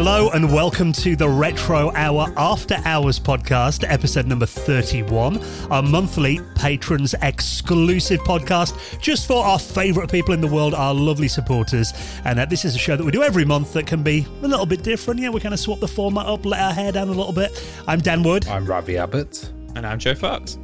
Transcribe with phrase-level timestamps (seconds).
[0.00, 5.38] Hello and welcome to the Retro Hour After Hours podcast, episode number 31,
[5.70, 11.28] our monthly patrons exclusive podcast just for our favourite people in the world, our lovely
[11.28, 11.92] supporters.
[12.24, 14.48] And uh, this is a show that we do every month that can be a
[14.48, 15.20] little bit different.
[15.20, 17.62] Yeah, we kind of swap the format up, let our hair down a little bit.
[17.86, 18.48] I'm Dan Wood.
[18.48, 19.52] I'm Ravi Abbott.
[19.76, 20.56] And I'm Joe Fox.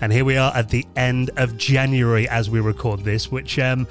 [0.00, 3.88] And here we are at the end of January as we record this, which um,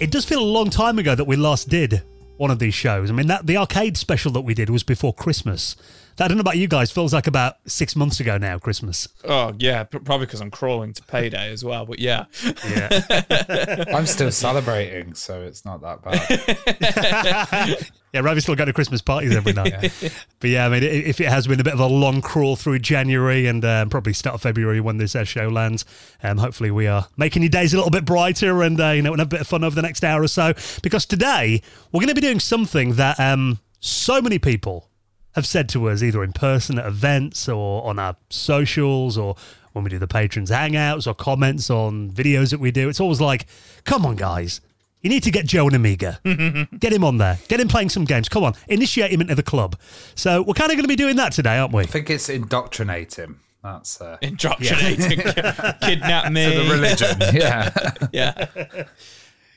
[0.00, 2.02] it does feel a long time ago that we last did
[2.36, 3.10] one of these shows.
[3.10, 5.76] I mean, that the arcade special that we did was before Christmas.
[6.22, 6.92] I don't know about you guys.
[6.92, 8.58] Feels like about six months ago now.
[8.58, 9.08] Christmas.
[9.24, 11.84] Oh yeah, probably because I'm crawling to payday as well.
[11.84, 12.26] But yeah,
[12.68, 13.84] yeah.
[13.94, 17.86] I'm still celebrating, so it's not that bad.
[18.12, 19.92] yeah, Ravi's still going to Christmas parties every night.
[20.00, 20.08] yeah.
[20.38, 22.78] But yeah, I mean, if it has been a bit of a long crawl through
[22.78, 25.84] January and um, probably start of February when this uh, show lands,
[26.22, 29.10] um, hopefully we are making your days a little bit brighter and uh, you know,
[29.10, 30.54] have a bit of fun over the next hour or so.
[30.82, 34.88] Because today we're going to be doing something that um, so many people
[35.34, 39.36] have said to us either in person at events or on our socials or
[39.72, 42.88] when we do the patrons hangouts or comments on videos that we do.
[42.88, 43.46] It's always like,
[43.84, 44.60] come on, guys.
[45.00, 46.20] You need to get Joe an Amiga.
[46.78, 47.38] get him on there.
[47.48, 48.28] Get him playing some games.
[48.28, 48.54] Come on.
[48.68, 49.76] Initiate him into the club.
[50.14, 51.82] So we're kind of going to be doing that today, aren't we?
[51.82, 53.40] I think it's indoctrinate him.
[53.64, 55.20] That's uh, indoctrinating.
[55.20, 55.72] Yeah.
[55.82, 56.52] Kidnap me.
[56.52, 57.16] To the religion.
[57.34, 57.72] yeah.
[58.12, 58.84] yeah.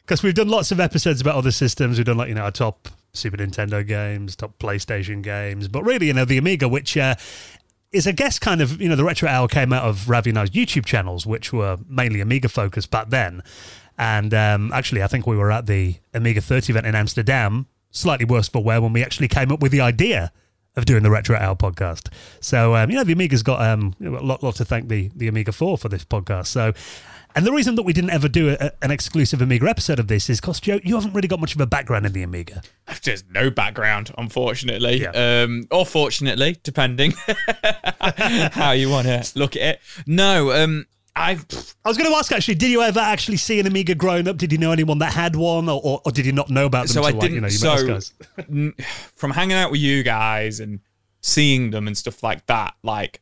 [0.01, 1.97] Because we've done lots of episodes about other systems.
[1.97, 6.07] We've done like, you know, our top Super Nintendo games, top PlayStation games, but really,
[6.07, 7.15] you know, the Amiga, which uh,
[7.91, 10.39] is, I guess, kind of, you know, the Retro Hour came out of Ravi and
[10.39, 13.41] I's YouTube channels, which were mainly Amiga focused back then.
[13.97, 18.25] And um, actually, I think we were at the Amiga 30 event in Amsterdam, slightly
[18.25, 20.31] worse for wear, when we actually came up with the idea
[20.75, 22.11] of doing the Retro Hour podcast.
[22.41, 25.27] So, um, you know, the Amiga's got um, a lot, lot to thank the, the
[25.27, 26.47] Amiga for for this podcast.
[26.47, 26.73] So,
[27.35, 30.29] and the reason that we didn't ever do a, an exclusive Amiga episode of this
[30.29, 32.61] is because, Joe, you haven't really got much of a background in the Amiga.
[33.03, 35.01] There's no background, unfortunately.
[35.01, 35.43] Yeah.
[35.43, 37.11] Um, or fortunately, depending
[38.51, 39.81] how you want to look at it.
[40.07, 40.85] No, um,
[41.15, 41.45] I've.
[41.83, 44.37] I was going to ask actually, did you ever actually see an Amiga growing up?
[44.37, 46.87] Did you know anyone that had one, or, or, or did you not know about
[46.87, 46.93] them?
[46.93, 47.35] So I didn't.
[47.35, 47.99] You know, you so
[49.15, 50.79] from hanging out with you guys and
[51.21, 53.21] seeing them and stuff like that, like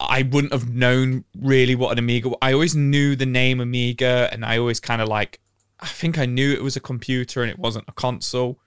[0.00, 2.30] I wouldn't have known really what an Amiga.
[2.40, 5.40] I always knew the name Amiga, and I always kind of like.
[5.80, 8.58] I think I knew it was a computer and it wasn't a console,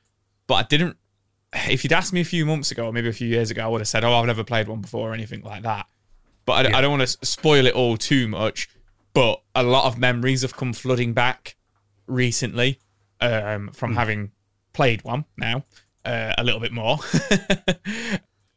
[0.48, 0.98] but I didn't.
[1.54, 3.68] If you'd asked me a few months ago, or maybe a few years ago, I
[3.68, 5.88] would have said, "Oh, I've never played one before" or anything like that.
[6.46, 6.78] But I, yeah.
[6.78, 8.70] I don't want to spoil it all too much.
[9.14, 11.58] But a lot of memories have come flooding back
[12.08, 12.80] recently
[13.20, 13.96] um, from mm.
[13.96, 14.32] having
[14.74, 15.66] played one now
[16.06, 16.98] uh, a little bit more.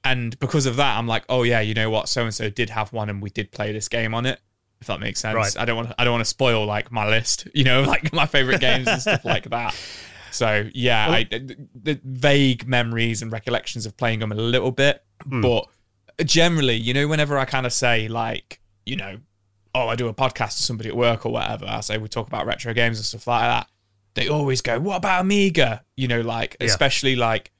[0.05, 2.09] and because of that, I'm like, oh yeah, you know what?
[2.09, 4.41] So and so did have one, and we did play this game on it.
[4.81, 5.35] If that makes sense.
[5.35, 5.59] Right.
[5.59, 5.93] I don't want.
[5.99, 7.49] I don't want to spoil like my list.
[7.55, 9.75] You know, like my favorite games and stuff like that.
[10.31, 15.05] So yeah, well, I, the vague memories and recollections of playing them a little bit,
[15.23, 15.41] hmm.
[15.41, 15.69] but
[16.25, 19.19] generally, you know, whenever I kind of say like, you know,
[19.77, 22.27] oh, I do a podcast to somebody at work or whatever, I say we talk
[22.27, 23.69] about retro games and stuff like that.
[24.15, 26.67] They always go, "What about Amiga?" You know, like yeah.
[26.67, 27.53] especially like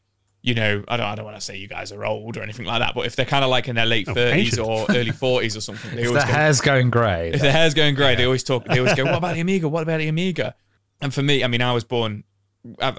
[0.45, 2.67] you know, I don't, I don't want to say you guys are old or anything
[2.67, 5.57] like that, but if they're kind of like in their late thirties or early forties
[5.57, 7.31] or something, they if always the go, hair's going grey.
[7.33, 8.17] If the hair's going grey, yeah.
[8.17, 8.67] they always talk.
[8.67, 9.71] They always go, "What about the Amiga?
[9.71, 10.55] What about the Amiga?"
[11.01, 12.25] And for me, I mean, I was born.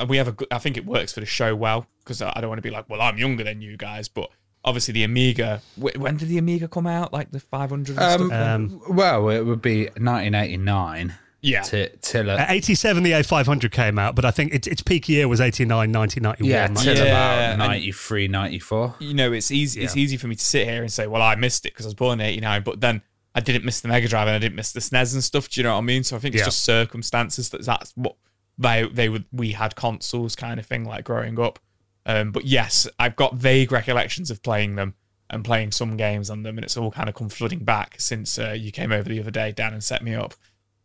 [0.07, 0.35] We have a.
[0.49, 2.89] I think it works for the show well because I don't want to be like,
[2.89, 4.31] well, I'm younger than you guys, but
[4.63, 5.61] obviously the Amiga.
[5.77, 7.13] When did the Amiga come out?
[7.13, 7.99] Like the 500?
[7.99, 11.13] Um, um, well, it would be 1989.
[11.45, 11.61] Yeah.
[11.61, 15.27] T- till uh, 87, the A500 came out, but I think its, its peak year
[15.27, 16.49] was 89, 1991.
[16.49, 17.53] Yeah, till yeah.
[17.53, 18.95] about 93, 94.
[18.99, 19.85] You know, it's easy, yeah.
[19.85, 21.89] it's easy for me to sit here and say, well, I missed it because I
[21.89, 23.03] was born in 89, but then
[23.35, 25.47] I didn't miss the Mega Drive and I didn't miss the SNES and stuff.
[25.49, 26.03] Do you know what I mean?
[26.03, 26.45] So I think it's yeah.
[26.45, 28.15] just circumstances that that's what
[28.57, 31.59] they, they would, we had consoles kind of thing like growing up.
[32.07, 34.95] Um, but yes, I've got vague recollections of playing them
[35.29, 38.37] and playing some games on them, and it's all kind of come flooding back since
[38.37, 40.35] uh, you came over the other day, Dan, and set me up.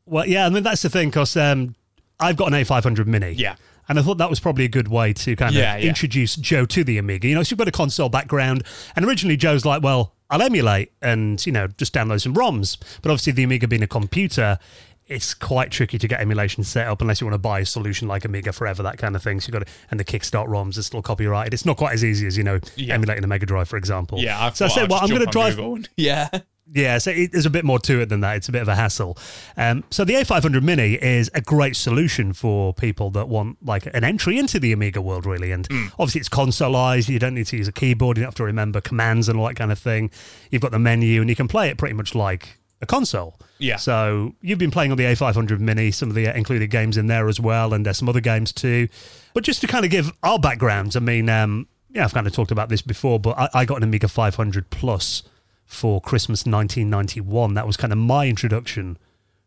[0.06, 1.74] Well, yeah, I mean that's the thing because um,
[2.18, 3.32] I've got an A500 Mini.
[3.32, 3.56] Yeah.
[3.88, 5.88] And I thought that was probably a good way to kind of yeah, yeah.
[5.88, 7.26] introduce Joe to the Amiga.
[7.26, 8.62] You know, so you've got a console background,
[8.94, 12.78] and originally Joe's like, well, I'll emulate and you know just download some ROMs.
[13.02, 14.60] But obviously, the Amiga being a computer,
[15.08, 18.06] it's quite tricky to get emulation set up unless you want to buy a solution
[18.06, 19.40] like Amiga Forever, that kind of thing.
[19.40, 21.52] So you got to, and the Kickstart ROMs are still copyrighted.
[21.52, 22.94] It's not quite as easy as you know yeah.
[22.94, 24.20] emulating a Mega Drive, for example.
[24.20, 25.58] Yeah, I so I said, well, I'm going to drive.
[25.96, 26.28] Yeah,
[26.72, 28.36] yeah, so it, there's a bit more to it than that.
[28.36, 29.18] It's a bit of a hassle.
[29.56, 34.04] Um, so the A500 Mini is a great solution for people that want like an
[34.04, 35.52] entry into the Amiga world, really.
[35.52, 35.88] And mm.
[35.98, 37.08] obviously, it's consoleized.
[37.08, 38.16] You don't need to use a keyboard.
[38.16, 40.10] You don't have to remember commands and all that kind of thing.
[40.50, 43.38] You've got the menu, and you can play it pretty much like a console.
[43.58, 43.76] Yeah.
[43.76, 47.28] So you've been playing on the A500 Mini, some of the included games in there
[47.28, 48.88] as well, and there's some other games too.
[49.34, 52.32] But just to kind of give our backgrounds, I mean, um, yeah, I've kind of
[52.32, 55.22] talked about this before, but I, I got an Amiga 500 Plus
[55.70, 57.54] for Christmas 1991.
[57.54, 58.98] That was kind of my introduction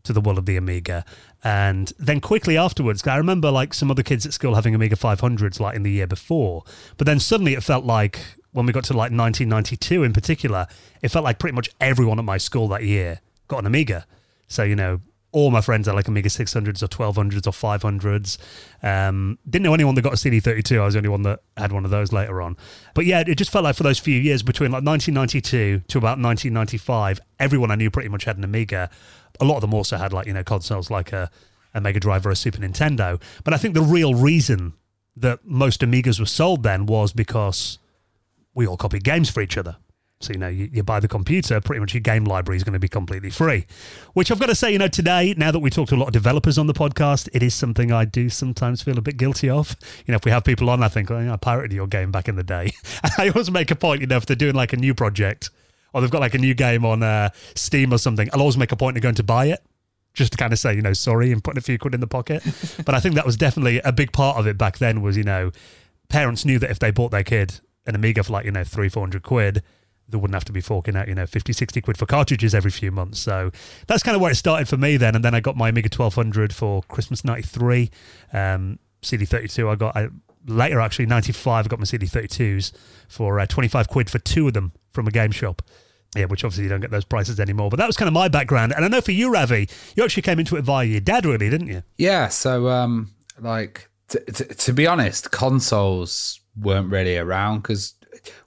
[0.03, 1.03] to the world of the Amiga.
[1.43, 5.59] And then quickly afterwards, I remember like some other kids at school having Amiga 500s
[5.59, 6.63] like in the year before.
[6.97, 8.19] But then suddenly it felt like
[8.53, 10.67] when we got to like 1992 in particular,
[11.01, 14.05] it felt like pretty much everyone at my school that year got an Amiga.
[14.47, 15.01] So, you know,
[15.33, 18.37] all my friends had like Amiga 600s or 1200s or 500s.
[18.83, 20.79] Um, didn't know anyone that got a CD32.
[20.79, 22.55] I was the only one that had one of those later on.
[22.93, 26.19] But yeah, it just felt like for those few years between like 1992 to about
[26.19, 28.91] 1995, everyone I knew pretty much had an Amiga.
[29.39, 31.31] A lot of them also had like, you know, consoles like a,
[31.73, 33.19] a Mega Drive or a Super Nintendo.
[33.43, 34.73] But I think the real reason
[35.15, 37.79] that most Amigas were sold then was because
[38.53, 39.77] we all copied games for each other.
[40.23, 42.73] So, you know, you, you, buy the computer, pretty much your game library is going
[42.73, 43.65] to be completely free.
[44.13, 46.07] Which I've got to say, you know, today, now that we talk to a lot
[46.07, 49.49] of developers on the podcast, it is something I do sometimes feel a bit guilty
[49.49, 49.75] of.
[50.05, 52.11] You know, if we have people on, I think, oh, yeah, I pirated your game
[52.11, 52.71] back in the day.
[53.17, 55.49] I always make a point, you know, if they're doing like a new project
[55.93, 58.71] or they've got like a new game on uh, Steam or something, I'll always make
[58.71, 59.63] a point of going to buy it
[60.13, 62.07] just to kind of say, you know, sorry and putting a few quid in the
[62.07, 62.43] pocket.
[62.85, 65.23] but I think that was definitely a big part of it back then was, you
[65.23, 65.51] know,
[66.09, 68.89] parents knew that if they bought their kid an Amiga for like, you know, three,
[68.89, 69.63] 400 quid,
[70.09, 72.71] they wouldn't have to be forking out, you know, 50, 60 quid for cartridges every
[72.71, 73.19] few months.
[73.19, 73.51] So
[73.87, 75.15] that's kind of where it started for me then.
[75.15, 77.89] And then I got my Amiga 1200 for Christmas 93.
[78.31, 80.09] Um, CD32 I got I,
[80.45, 82.71] later, actually, 95, I got my CD32s
[83.07, 85.61] for uh, 25 quid for two of them from a game shop.
[86.15, 87.71] Yeah, which obviously you don't get those prices anymore.
[87.71, 88.71] But that was kind of my background.
[88.75, 91.49] And I know for you, Ravi, you actually came into it via your dad, really,
[91.49, 91.81] didn't you?
[91.97, 92.27] Yeah.
[92.27, 97.95] So, um, like, t- t- to be honest, consoles weren't really around because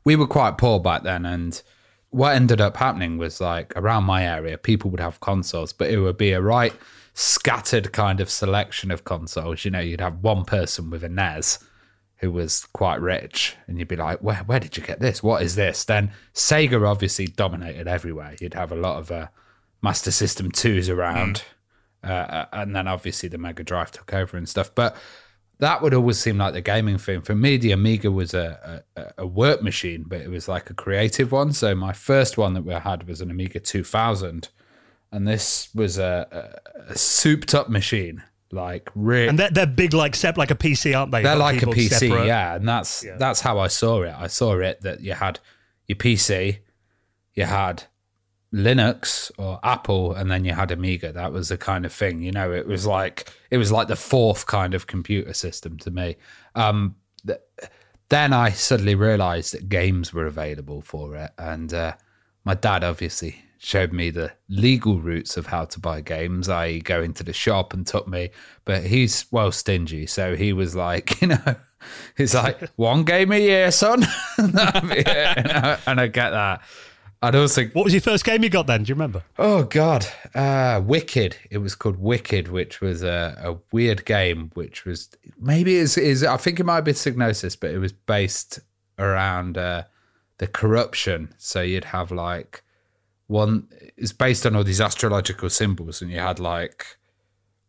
[0.04, 1.62] we were quite poor back then, and
[2.10, 5.98] what ended up happening was like around my area, people would have consoles, but it
[5.98, 6.72] would be a right
[7.14, 9.64] scattered kind of selection of consoles.
[9.64, 11.58] You know, you'd have one person with a NES
[12.18, 15.22] who was quite rich, and you'd be like, "Where where did you get this?
[15.22, 18.34] What is this?" Then Sega obviously dominated everywhere.
[18.40, 19.26] You'd have a lot of uh,
[19.82, 21.44] Master System twos around,
[22.02, 22.10] mm.
[22.10, 24.74] uh, and then obviously the Mega Drive took over and stuff.
[24.74, 24.96] But
[25.58, 27.22] that would always seem like the gaming thing.
[27.22, 30.74] For me, the Amiga was a, a, a, work machine, but it was like a
[30.74, 31.52] creative one.
[31.52, 34.48] So my first one that we had was an Amiga 2000,
[35.12, 39.28] and this was a, a souped up machine, like really.
[39.28, 41.22] And they're, they're big, like set like a PC, aren't they?
[41.22, 42.26] They're like a PC, separate.
[42.26, 42.54] yeah.
[42.54, 43.16] And that's yeah.
[43.16, 44.14] that's how I saw it.
[44.16, 45.40] I saw it that you had
[45.86, 46.58] your PC,
[47.34, 47.84] you had
[48.52, 51.12] Linux or Apple, and then you had Amiga.
[51.12, 52.52] That was the kind of thing, you know.
[52.52, 56.16] It was like it was like the fourth kind of computer system to me.
[56.54, 56.96] Um,
[57.26, 57.40] th-
[58.08, 61.94] then I suddenly realised that games were available for it, and uh,
[62.44, 66.48] my dad obviously showed me the legal routes of how to buy games.
[66.48, 68.30] I go into the shop and took me,
[68.64, 71.56] but he's well stingy, so he was like, you know.
[72.16, 74.04] He's like one game a year, son,
[74.38, 76.62] and I get that.
[77.26, 77.64] I'd also.
[77.66, 78.84] What was your first game you got then?
[78.84, 79.24] Do you remember?
[79.38, 81.36] Oh God, uh, Wicked.
[81.50, 84.50] It was called Wicked, which was a, a weird game.
[84.54, 88.60] Which was maybe is is I think it might be Psygnosis, but it was based
[88.98, 89.84] around uh,
[90.38, 91.34] the corruption.
[91.36, 92.62] So you'd have like
[93.26, 93.66] one.
[93.96, 96.86] It's based on all these astrological symbols, and you had like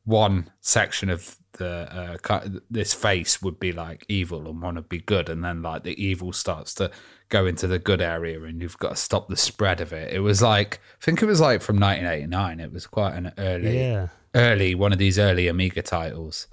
[0.05, 4.99] one section of the uh, this face would be like evil and want to be
[4.99, 6.91] good, and then like the evil starts to
[7.29, 10.13] go into the good area, and you've got to stop the spread of it.
[10.13, 12.59] It was like I think it was like from 1989.
[12.59, 14.07] It was quite an early, yeah.
[14.33, 16.47] early one of these early Amiga titles.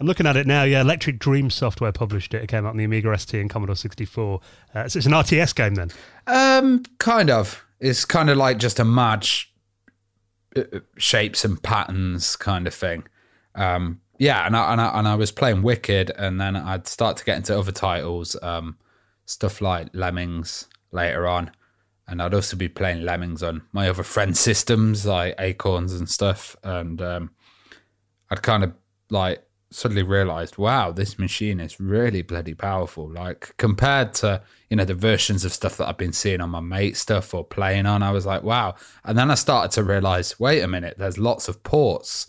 [0.00, 0.62] I'm looking at it now.
[0.62, 2.42] Yeah, Electric Dream Software published it.
[2.42, 4.40] It came out on the Amiga ST and Commodore 64.
[4.74, 5.90] Uh, so it's an RTS game then.
[6.26, 7.64] Um, kind of.
[7.80, 9.52] It's kind of like just a match
[10.56, 10.62] uh,
[10.96, 13.04] shapes and patterns kind of thing.
[13.54, 17.16] Um, yeah, and I, and I and I was playing Wicked, and then I'd start
[17.18, 18.76] to get into other titles, um,
[19.24, 21.52] stuff like Lemmings later on,
[22.08, 26.56] and I'd also be playing Lemmings on my other friend systems like Acorns and stuff,
[26.64, 27.30] and um,
[28.30, 28.74] I'd kind of
[29.08, 33.08] like suddenly realized, wow, this machine is really bloody powerful.
[33.08, 36.60] Like compared to you know the versions of stuff that I've been seeing on my
[36.60, 38.74] mate stuff or playing on, I was like, wow.
[39.04, 42.28] And then I started to realize, wait a minute, there's lots of ports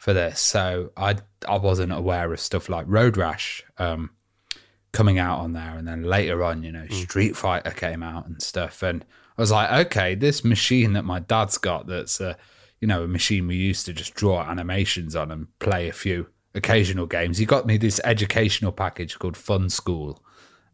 [0.00, 0.40] for this.
[0.40, 1.16] So I
[1.46, 4.10] I wasn't aware of stuff like Road Rash um,
[4.92, 6.92] coming out on there, and then later on, you know, mm.
[6.92, 9.04] Street Fighter came out and stuff, and
[9.36, 12.38] I was like, okay, this machine that my dad's got, that's a
[12.80, 16.28] you know a machine we used to just draw animations on and play a few
[16.54, 17.36] occasional games.
[17.36, 20.24] He got me this educational package called Fun School.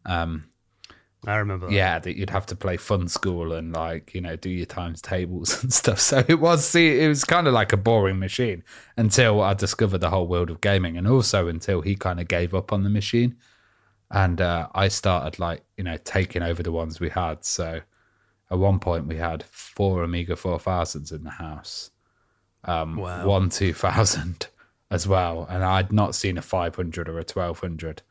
[0.05, 0.45] Um,
[1.27, 1.67] I remember.
[1.67, 1.73] That.
[1.73, 5.01] Yeah, that you'd have to play Fun School and like you know do your times
[5.01, 5.99] tables and stuff.
[5.99, 8.63] So it was see, it was kind of like a boring machine
[8.95, 12.55] until I discovered the whole world of gaming, and also until he kind of gave
[12.55, 13.35] up on the machine.
[14.09, 17.43] and uh, I started like you know taking over the ones we had.
[17.43, 17.81] So
[18.49, 21.91] at one point we had four Amiga four thousands in the house,
[22.63, 23.27] um, Wow.
[23.27, 24.47] one two thousand
[24.89, 28.01] as well, and I'd not seen a five hundred or a twelve hundred.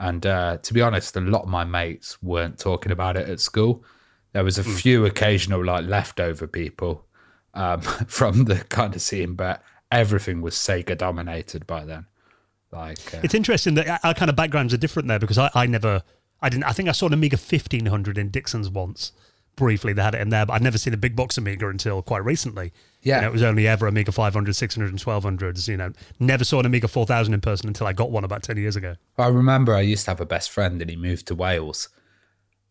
[0.00, 3.40] And uh, to be honest, a lot of my mates weren't talking about it at
[3.40, 3.82] school.
[4.32, 7.04] There was a few occasional like leftover people
[7.54, 12.06] um, from the kind of scene, but everything was Sega dominated by then.
[12.70, 15.66] Like, uh, It's interesting that our- kind of backgrounds are different there because I, I
[15.66, 16.02] never,
[16.42, 19.12] I didn't, I think I saw an Amiga 1500 in Dixon's once.
[19.58, 22.00] Briefly, they had it in there, but I'd never seen a big box Amiga until
[22.00, 22.72] quite recently.
[23.02, 23.16] Yeah.
[23.16, 25.66] You know, it was only ever Amiga 500, 600, and 1200s.
[25.66, 28.56] You know, never saw an Amiga 4000 in person until I got one about 10
[28.56, 28.94] years ago.
[29.18, 31.88] I remember I used to have a best friend and he moved to Wales.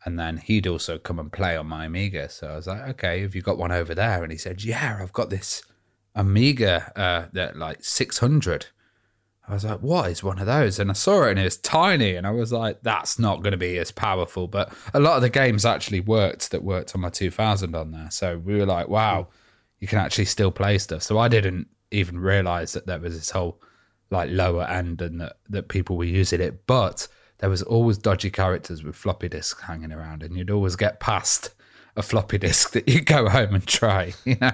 [0.06, 2.30] And then he'd also come and play on my Amiga.
[2.30, 4.24] So I was like, okay, have you got one over there?
[4.24, 5.62] And he said, yeah, I've got this
[6.16, 8.68] Amiga uh, that like 600.
[9.48, 10.78] I was like, what is one of those?
[10.78, 12.16] And I saw it and it was tiny.
[12.16, 14.48] And I was like, that's not going to be as powerful.
[14.48, 18.10] But a lot of the games actually worked that worked on my 2000 on there.
[18.12, 19.30] So we were like, wow,
[19.80, 21.02] you can actually still play stuff.
[21.02, 23.62] So I didn't even realize that there was this whole
[24.10, 26.68] like lower end and that, that people were using it.
[26.68, 27.08] But
[27.40, 31.54] there was always dodgy characters with floppy disks hanging around, and you'd always get past
[31.96, 34.52] a floppy disk that you go home and try, you know.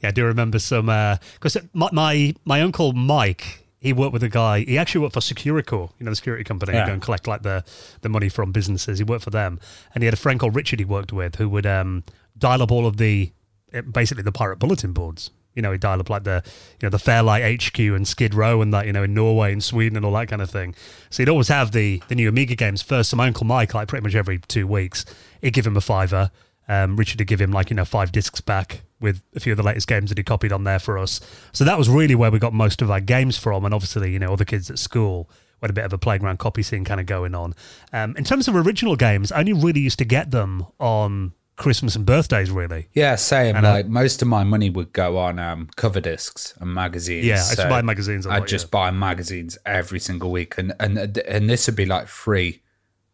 [0.00, 4.22] Yeah, I do remember some uh, because my, my my uncle Mike, he worked with
[4.22, 4.60] a guy.
[4.60, 6.72] He actually worked for Securicor, you know, the security company.
[6.72, 6.80] Yeah.
[6.80, 7.64] You go and collect like the
[8.00, 8.98] the money from businesses.
[8.98, 9.60] He worked for them,
[9.94, 12.04] and he had a friend called Richard he worked with who would um,
[12.36, 13.32] dial up all of the
[13.72, 15.30] eh, basically the pirate bulletin boards.
[15.54, 16.42] You know, he'd dial up like the
[16.80, 19.62] you know the Fairlight HQ and Skid Row and that you know in Norway and
[19.62, 20.74] Sweden and all that kind of thing.
[21.10, 23.10] So he'd always have the the new Amiga games first.
[23.10, 25.04] So my uncle Mike, like pretty much every two weeks,
[25.40, 26.30] he'd give him a fiver.
[26.68, 29.56] Um, Richard would give him like you know five discs back with a few of
[29.56, 31.20] the latest games that he copied on there for us.
[31.52, 34.18] So that was really where we got most of our games from, and obviously you
[34.18, 37.06] know other kids at school had a bit of a playground copy scene kind of
[37.06, 37.54] going on.
[37.92, 41.96] Um, in terms of original games, I only really used to get them on Christmas
[41.96, 42.88] and birthdays, really.
[42.92, 43.56] Yeah, same.
[43.56, 47.26] And, like most of my money would go on um, cover discs and magazines.
[47.26, 48.70] Yeah, I used to buy magazines I'd just yeah.
[48.70, 52.62] buy magazines every single week, and and and this would be like free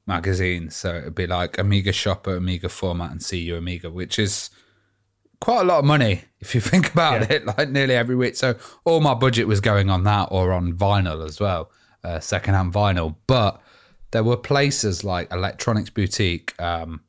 [0.06, 0.76] magazines.
[0.76, 4.50] So it'd be like Amiga Shopper, Amiga Format, and See CU Amiga, which is
[5.40, 7.37] quite a lot of money if you think about Yeah.
[7.37, 7.46] it.
[7.46, 8.37] Like nearly every week.
[8.37, 11.70] So all my budget was going on that or on vinyl as well,
[12.02, 13.16] uh, secondhand vinyl.
[13.26, 13.61] But
[14.11, 17.00] there were places like Electronics Boutique, um,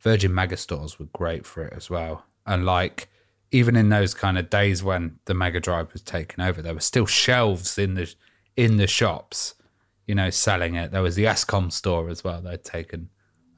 [0.00, 2.24] Virgin Megastores were great for it as well.
[2.46, 3.08] And like
[3.52, 6.80] even in those kind of days when the Mega Drive was taken over, there were
[6.80, 8.12] still shelves in the
[8.56, 9.54] in the shops,
[10.06, 10.90] you know, selling it.
[10.90, 12.40] There was the Escom store as well.
[12.40, 13.08] They'd taken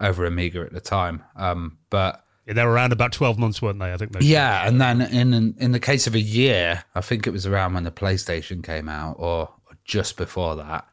[0.01, 1.23] over Amiga at the time.
[1.35, 3.93] Um, but Yeah, they were around about twelve months, weren't they?
[3.93, 4.13] I think.
[4.21, 7.75] Yeah, and then in in the case of a year, I think it was around
[7.75, 10.87] when the PlayStation came out, or, or just before that,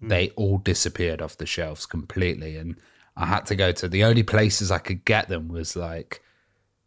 [0.00, 2.76] they all disappeared off the shelves completely, and
[3.16, 6.22] I had to go to the only places I could get them was like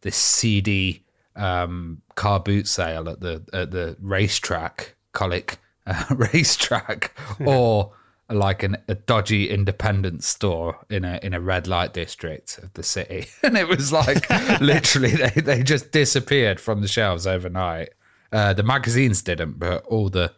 [0.01, 1.03] this CD
[1.35, 5.57] um, car boot sale at the at the racetrack, Colic
[5.89, 7.93] uh, racetrack, or
[8.29, 12.83] like an, a dodgy independent store in a in a red light district of the
[12.83, 14.29] city, and it was like
[14.61, 17.89] literally they they just disappeared from the shelves overnight.
[18.31, 20.31] Uh, the magazines didn't, but all the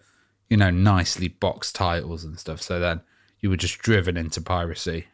[0.49, 2.61] you know nicely boxed titles and stuff.
[2.61, 3.01] So then
[3.41, 5.07] you were just driven into piracy.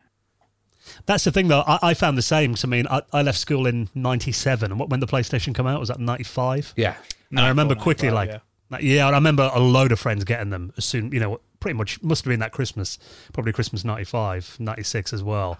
[1.05, 1.63] That's the thing, though.
[1.67, 2.53] I, I found the same.
[2.53, 5.67] 'cause, I mean, I, I left school in '97, and what, when the PlayStation came
[5.67, 6.73] out was that '95.
[6.77, 6.95] Yeah,
[7.29, 8.39] And I remember quickly, like, yeah.
[8.79, 12.01] Yeah, I remember a load of friends getting them as soon, you know, pretty much
[12.03, 12.99] must have been that Christmas,
[13.33, 15.57] probably Christmas 95, 96 as well.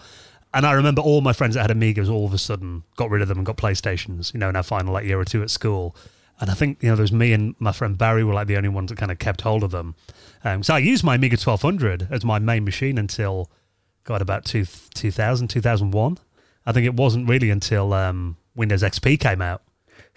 [0.54, 3.22] And I remember all my friends that had Amigas all of a sudden got rid
[3.22, 5.50] of them and got PlayStations, you know, in our final like year or two at
[5.50, 5.96] school.
[6.40, 8.58] And I think, you know, there was me and my friend Barry were like the
[8.58, 9.96] only ones that kind of kept hold of them.
[10.44, 13.50] Um, so I used my Amiga 1200 as my main machine until,
[14.04, 16.18] God, about two, 2000, 2001.
[16.66, 19.64] I think it wasn't really until um, Windows XP came out.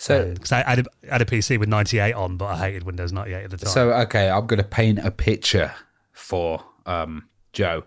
[0.00, 2.56] So Because I, I, had a, I had a PC with 98 on, but I
[2.56, 3.70] hated Windows 98 at the time.
[3.70, 5.74] So okay, I'm going to paint a picture
[6.12, 7.84] for um, Joe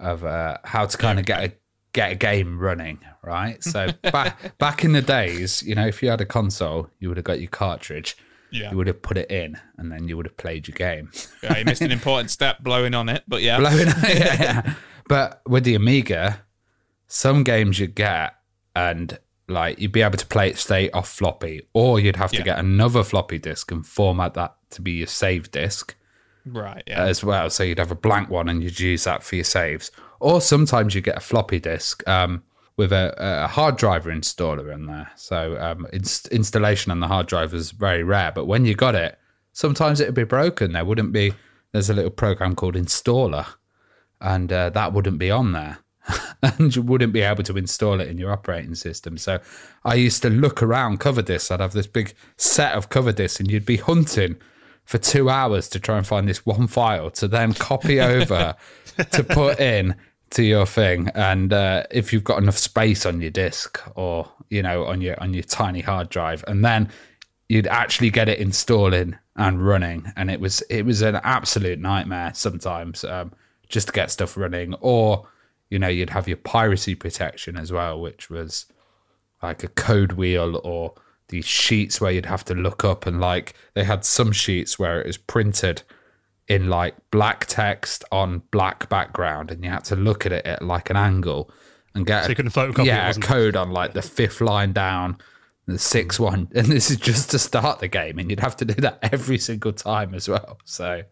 [0.00, 1.52] of uh, how to kind of get a
[1.92, 3.62] get a game running, right?
[3.62, 7.16] So back back in the days, you know, if you had a console, you would
[7.16, 8.16] have got your cartridge.
[8.50, 8.70] Yeah.
[8.70, 11.10] You would have put it in, and then you would have played your game.
[11.42, 13.58] Yeah, you missed an important step blowing on it, but yeah.
[13.58, 14.74] Blowing, yeah, yeah.
[15.08, 16.42] But with the Amiga,
[17.06, 18.34] some games you'd get,
[18.74, 19.16] and
[19.48, 22.42] like you'd be able to play it straight off floppy, or you'd have to Yeah.
[22.44, 25.94] get another floppy disk and format that to be your save disk.
[26.44, 27.02] Right, yeah.
[27.02, 27.50] as well.
[27.50, 29.90] So you'd have a blank one and you'd use that for your saves.
[30.20, 32.44] Or sometimes you get a floppy disk um,
[32.76, 35.10] with a, a hard driver installer in there.
[35.16, 38.30] So um, ins- installation on the hard drive is very rare.
[38.32, 39.18] But when you got it,
[39.52, 40.72] sometimes it'd be broken.
[40.72, 41.34] There wouldn't be.
[41.72, 43.46] There's a little program called Installer,
[44.20, 45.78] and uh, that wouldn't be on there.
[46.42, 49.18] and you wouldn't be able to install it in your operating system.
[49.18, 49.40] So
[49.84, 51.50] I used to look around cover discs.
[51.50, 54.36] I'd have this big set of cover discs, and you'd be hunting
[54.84, 58.54] for two hours to try and find this one file to then copy over
[59.10, 59.96] to put in
[60.30, 61.08] to your thing.
[61.14, 65.20] And uh, if you've got enough space on your disk or you know on your
[65.20, 66.88] on your tiny hard drive, and then
[67.48, 72.32] you'd actually get it installing and running, and it was it was an absolute nightmare
[72.34, 73.32] sometimes um,
[73.68, 75.26] just to get stuff running or
[75.76, 78.64] you know, you'd have your piracy protection as well, which was
[79.42, 80.94] like a code wheel or
[81.28, 84.98] these sheets where you'd have to look up and like they had some sheets where
[85.02, 85.82] it was printed
[86.48, 90.62] in like black text on black background and you had to look at it at
[90.62, 91.50] like an angle
[91.94, 94.72] and get so you couldn't photocopy yeah, it, a code on like the fifth line
[94.72, 95.18] down
[95.66, 96.24] the sixth mm.
[96.24, 96.48] one.
[96.54, 99.36] And this is just to start the game and you'd have to do that every
[99.36, 100.58] single time as well.
[100.64, 101.02] So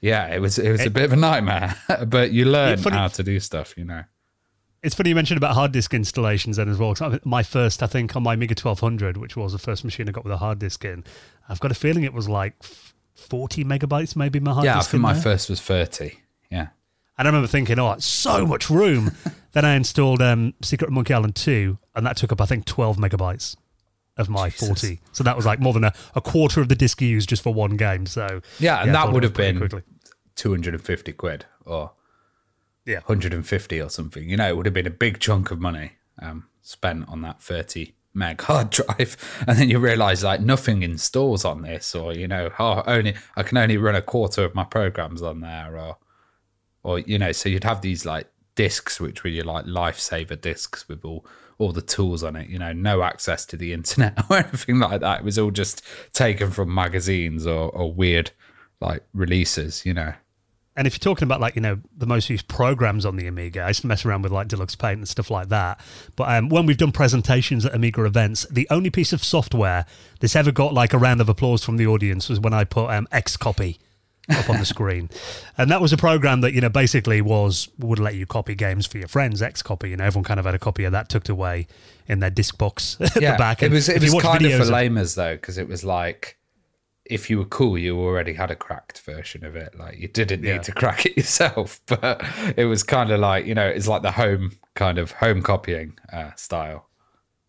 [0.00, 1.76] yeah, it was it was a bit of a nightmare,
[2.06, 4.04] but you learn funny, how to do stuff, you know.
[4.82, 6.94] It's funny you mentioned about hard disk installations then as well.
[7.24, 10.24] My first, I think, on my Amiga 1200, which was the first machine I got
[10.24, 11.04] with a hard disk in,
[11.48, 12.54] I've got a feeling it was like
[13.14, 14.86] 40 megabytes, maybe my hard yeah, disk.
[14.86, 15.22] Yeah, I think my there.
[15.22, 16.18] first was 30.
[16.50, 16.68] Yeah.
[17.18, 19.12] And I remember thinking, oh, it's so much room.
[19.52, 22.98] then I installed um, Secret Monkey Island 2, and that took up, I think, 12
[22.98, 23.56] megabytes
[24.16, 24.68] of my Jesus.
[24.68, 25.00] 40.
[25.12, 27.52] So that was like more than a, a quarter of the disk used just for
[27.52, 28.06] one game.
[28.06, 29.82] So yeah, and yeah, that would have been quickly.
[30.36, 31.92] 250 quid or
[32.84, 34.28] yeah 150 or something.
[34.28, 37.42] You know, it would have been a big chunk of money um, spent on that
[37.42, 42.26] 30 meg hard drive, and then you realize like nothing installs on this, or you
[42.26, 45.98] know, oh, only I can only run a quarter of my programs on there, or
[46.82, 50.88] or you know, so you'd have these like discs which were your like lifesaver discs
[50.88, 51.26] with all
[51.58, 55.00] all the tools on it you know no access to the internet or anything like
[55.00, 55.20] that.
[55.20, 55.82] It was all just
[56.12, 58.30] taken from magazines or, or weird
[58.80, 60.14] like releases you know.
[60.78, 63.62] And if you're talking about like you know the most used programs on the Amiga,
[63.62, 65.80] I used to mess around with like Deluxe Paint and stuff like that.
[66.16, 69.86] But um, when we've done presentations at Amiga events, the only piece of software
[70.20, 72.90] that's ever got like a round of applause from the audience was when I put
[72.90, 73.78] um, Xcopy
[74.30, 75.10] up on the screen.
[75.58, 78.86] And that was a program that, you know, basically was would let you copy games
[78.86, 79.90] for your friends, Xcopy.
[79.90, 81.66] You know, everyone kind of had a copy of that tucked away
[82.06, 83.62] in their disc box at yeah, the back.
[83.62, 86.38] And it was it was kind of for lamers though, because it was like
[87.04, 89.78] if you were cool, you already had a cracked version of it.
[89.78, 90.58] Like you didn't need yeah.
[90.62, 92.24] to crack it yourself, but
[92.56, 95.98] it was kind of like you know, it's like the home kind of home copying
[96.12, 96.88] uh, style.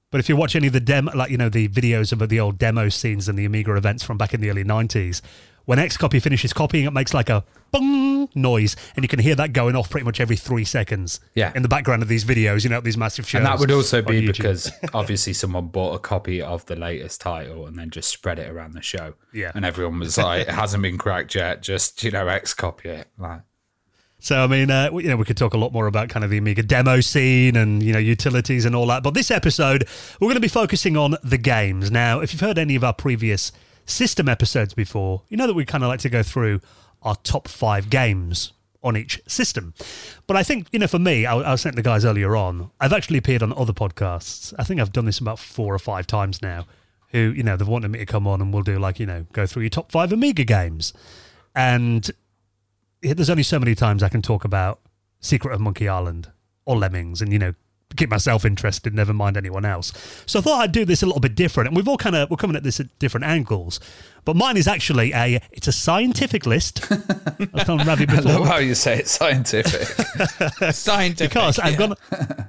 [0.10, 2.40] But if you watch any of the demo, like you know, the videos of the
[2.40, 5.22] old demo scenes and the Amiga events from back in the early '90s,
[5.68, 9.52] when Xcopy finishes copying, it makes like a bong noise, and you can hear that
[9.52, 11.20] going off pretty much every three seconds.
[11.36, 11.52] Yeah.
[11.56, 13.40] In the background of these videos, you know, these massive shows.
[13.40, 17.68] And that would also be because obviously someone bought a copy of the latest title
[17.68, 19.16] and then just spread it around the show.
[19.34, 19.52] Yeah.
[19.54, 23.10] And everyone was like, it hasn't been cracked yet, just, you know, Xcopy it.
[23.18, 23.42] Like,
[24.20, 26.32] so I mean, uh, you know, we could talk a lot more about kind of
[26.32, 29.04] the Amiga demo scene and you know utilities and all that.
[29.04, 29.88] But this episode,
[30.20, 31.92] we're going to be focusing on the games.
[31.92, 33.52] Now, if you've heard any of our previous
[33.88, 36.62] system episodes before, you know that we kind of like to go through
[37.02, 39.74] our top five games on each system.
[40.28, 42.72] But I think, you know, for me, I, I was saying the guys earlier on,
[42.80, 44.54] I've actually appeared on other podcasts.
[44.60, 46.68] I think I've done this about four or five times now,
[47.10, 49.26] who, you know, they've wanted me to come on and we'll do like, you know,
[49.34, 50.94] go through your top five Amiga games.
[51.56, 52.10] And
[53.02, 54.80] there's only so many times I can talk about
[55.20, 56.32] Secret of Monkey Island
[56.66, 57.54] or Lemmings and, you know,
[57.96, 59.94] keep myself interested, never mind anyone else.
[60.26, 62.30] So I thought I'd do this a little bit different, and we've all kind of
[62.30, 63.80] we're coming at this at different angles.
[64.26, 66.86] But mine is actually a it's a scientific list.
[66.92, 68.32] I've told Ravi before.
[68.32, 69.88] I love how you say it's scientific.
[70.74, 71.98] scientific because I've got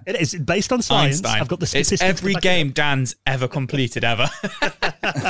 [0.04, 1.18] it is based on science.
[1.18, 1.40] Einstein.
[1.40, 2.02] I've got the statistics.
[2.02, 4.26] It's every game Dan's ever completed ever.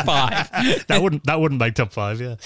[0.06, 0.50] five.
[0.86, 2.36] That wouldn't that wouldn't make top five, yeah.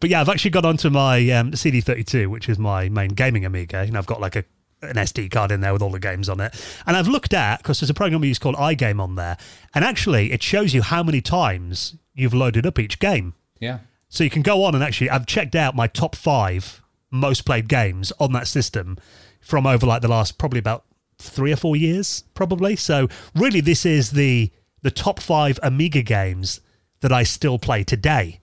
[0.00, 3.78] But yeah, I've actually got onto my um, CD32, which is my main gaming Amiga,
[3.80, 4.44] and I've got like a
[4.82, 6.54] an SD card in there with all the games on it.
[6.86, 9.36] And I've looked at, because there's a program we use called iGame on there,
[9.74, 13.34] and actually it shows you how many times you've loaded up each game.
[13.58, 13.80] Yeah.
[14.08, 17.68] So you can go on and actually, I've checked out my top five most played
[17.68, 18.96] games on that system
[19.40, 20.84] from over like the last probably about
[21.18, 22.76] three or four years, probably.
[22.76, 24.50] So really, this is the
[24.82, 26.60] the top five Amiga games
[27.00, 28.40] that I still play today.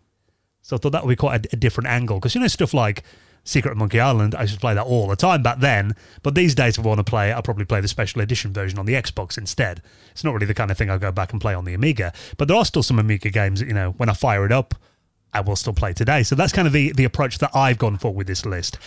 [0.61, 2.73] So I thought that would be quite a, a different angle because you know stuff
[2.73, 3.03] like
[3.47, 4.35] Secret of Monkey Island.
[4.35, 5.95] I used to play that all the time back then.
[6.21, 8.51] But these days, if I want to play it, I'll probably play the special edition
[8.51, 9.81] version on the Xbox instead.
[10.11, 12.11] It's not really the kind of thing I'll go back and play on the Amiga.
[12.37, 14.75] But there are still some Amiga games that, you know, when I fire it up,
[15.33, 16.23] I will still play today.
[16.23, 18.77] So that's kind of the, the approach that I've gone for with this list.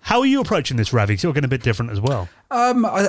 [0.00, 1.12] How are you approaching this, Ravi?
[1.12, 2.28] Because you're getting a bit different as well.
[2.50, 3.08] Um, I,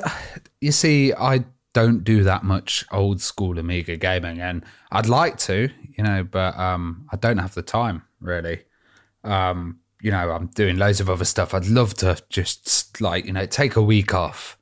[0.62, 5.70] you see, I don't do that much old school Amiga gaming, and I'd like to,
[5.98, 8.64] you know, but um, I don't have the time really.
[9.24, 11.54] Um, you know, I'm doing loads of other stuff.
[11.54, 14.58] I'd love to just like, you know, take a week off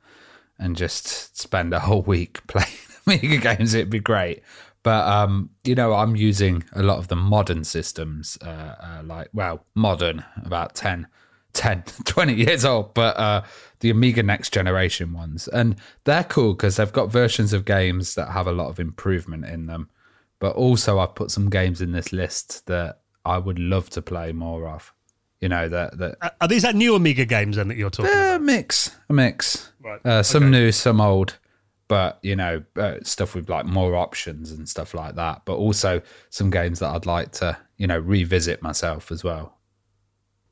[0.59, 2.67] and just spend a whole week playing
[3.07, 3.73] Amiga games.
[3.73, 4.43] It'd be great.
[4.83, 9.29] But, um, you know, I'm using a lot of the modern systems, uh, uh, like,
[9.33, 11.07] well, modern, about 10,
[11.53, 13.43] 10, 20 years old, but uh,
[13.81, 15.47] the Amiga Next Generation ones.
[15.49, 19.45] And they're cool because they've got versions of games that have a lot of improvement
[19.45, 19.89] in them.
[20.39, 24.31] But also, I've put some games in this list that I would love to play
[24.31, 24.93] more of.
[25.41, 28.11] You know, that, that Uh, Are these that new Amiga games then that you're talking
[28.11, 28.41] a about?
[28.41, 29.71] mix, a mix.
[29.83, 30.03] Right.
[30.05, 30.51] Uh, some Okay.
[30.51, 31.37] new, some old,
[31.87, 35.43] but you know, uh, stuff with like more options and stuff like that.
[35.45, 39.53] But also some games that I'd like to, you know, revisit myself as well.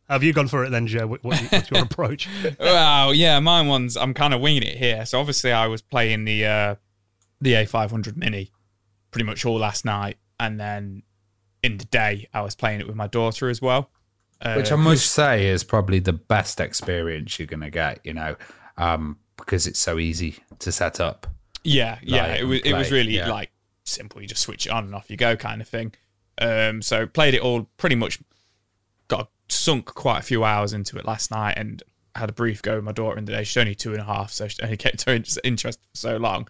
[0.08, 1.08] Have you gone for it then, Joe?
[1.08, 2.30] What, what, what's your approach?
[2.60, 5.04] Well, yeah, mine one's I'm kind of winging it here.
[5.08, 6.76] So obviously I was playing the uh,
[7.42, 8.52] the A500 Mini
[9.10, 11.02] pretty much all last night, and then
[11.64, 13.90] in the day I was playing it with my daughter as well.
[14.42, 18.14] Uh, Which I must say is probably the best experience you're going to get, you
[18.14, 18.36] know,
[18.78, 21.28] um, because it's so easy to set up.
[21.64, 22.36] Yeah, yeah.
[22.36, 23.30] It was it was really yeah.
[23.30, 23.52] like
[23.86, 24.22] simple.
[24.22, 25.94] You just switch it on and off you go, kind of thing.
[26.38, 28.20] Um, so played it all pretty much.
[29.08, 31.82] Got sunk quite a few hours into it last night, and
[32.16, 33.44] had a brief go with my daughter in the day.
[33.44, 36.18] She's only two and a half, so she only kept her in- interested for so
[36.18, 36.48] long.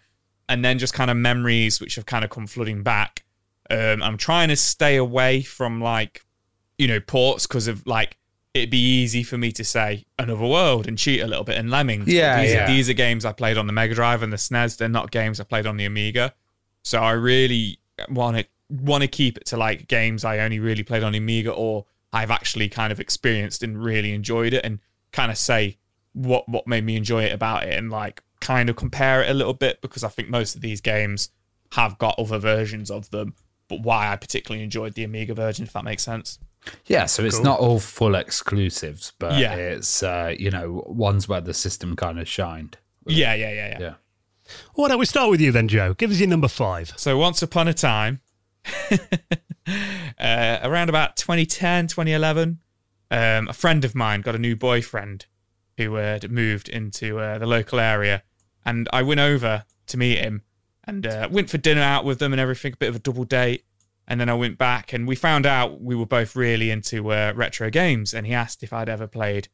[0.47, 3.23] And then just kind of memories which have kind of come flooding back.
[3.69, 6.23] Um, I'm trying to stay away from like,
[6.77, 8.17] you know, ports because of like
[8.53, 11.69] it'd be easy for me to say another world and cheat a little bit and
[11.69, 12.07] lemmings.
[12.07, 12.63] Yeah, these, yeah.
[12.63, 14.77] Are, these are games I played on the Mega Drive and the SNES.
[14.77, 16.33] They're not games I played on the Amiga.
[16.83, 20.83] So I really want to want to keep it to like games I only really
[20.83, 24.79] played on Amiga or I've actually kind of experienced and really enjoyed it and
[25.11, 25.77] kind of say
[26.13, 29.33] what what made me enjoy it about it and like kind of compare it a
[29.33, 31.29] little bit because I think most of these games
[31.73, 33.33] have got other versions of them,
[33.67, 36.39] but why I particularly enjoyed the Amiga version, if that makes sense.
[36.85, 37.43] Yeah, so it's Cool.
[37.45, 39.55] not all full exclusives, but Yeah.
[39.55, 42.77] it's, uh, you know, ones where the system kind of shined.
[43.05, 43.77] Yeah, yeah, yeah, yeah.
[43.79, 43.93] Yeah.
[44.73, 45.93] Why don't we start with you then, Joe?
[45.93, 46.93] Give us your number five.
[46.97, 48.21] So once upon a time,
[50.19, 52.59] uh, around about 2010, 2011,
[53.11, 55.25] um, a friend of mine got a new boyfriend
[55.77, 58.23] who had moved into uh, the local area,
[58.65, 60.43] and I went over to meet him
[60.85, 63.23] and uh, went for dinner out with them and everything, a bit of a double
[63.25, 63.65] date.
[64.07, 67.33] And then I went back and we found out we were both really into uh,
[67.35, 69.47] retro games, and he asked if I'd ever played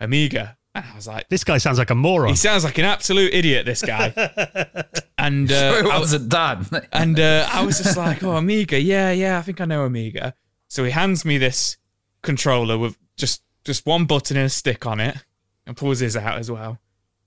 [0.00, 2.28] Amiga, and I was like, This guy sounds like a moron.
[2.30, 4.12] he sounds like an absolute idiot, this guy.
[5.18, 6.66] and uh, it I- wasn't done.
[6.92, 10.34] and uh, I was just like, "Oh, Amiga, yeah, yeah, I think I know Amiga."
[10.68, 11.76] So he hands me this
[12.22, 15.16] controller with just just one button and a stick on it,
[15.66, 16.78] and pulls his out as well.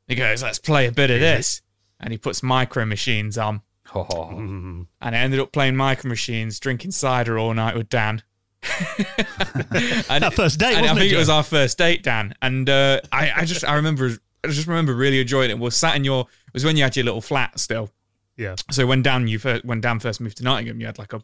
[0.07, 1.61] He goes, "Let's play a bit of this,"
[1.99, 3.63] and he puts Micro Machines on,
[3.95, 4.85] Oh, Mm.
[5.01, 8.21] and I ended up playing Micro Machines, drinking cider all night with Dan.
[9.07, 12.33] and, That first date, and wasn't I think it, it was our first date, Dan.
[12.41, 14.11] And uh, I, I just, I remember,
[14.43, 15.59] I just remember really enjoying it.
[15.59, 17.89] We sat in your, it was when you had your little flat still.
[18.37, 18.55] yeah.
[18.71, 21.21] So when Dan you first, when Dan first moved to Nottingham, you had like a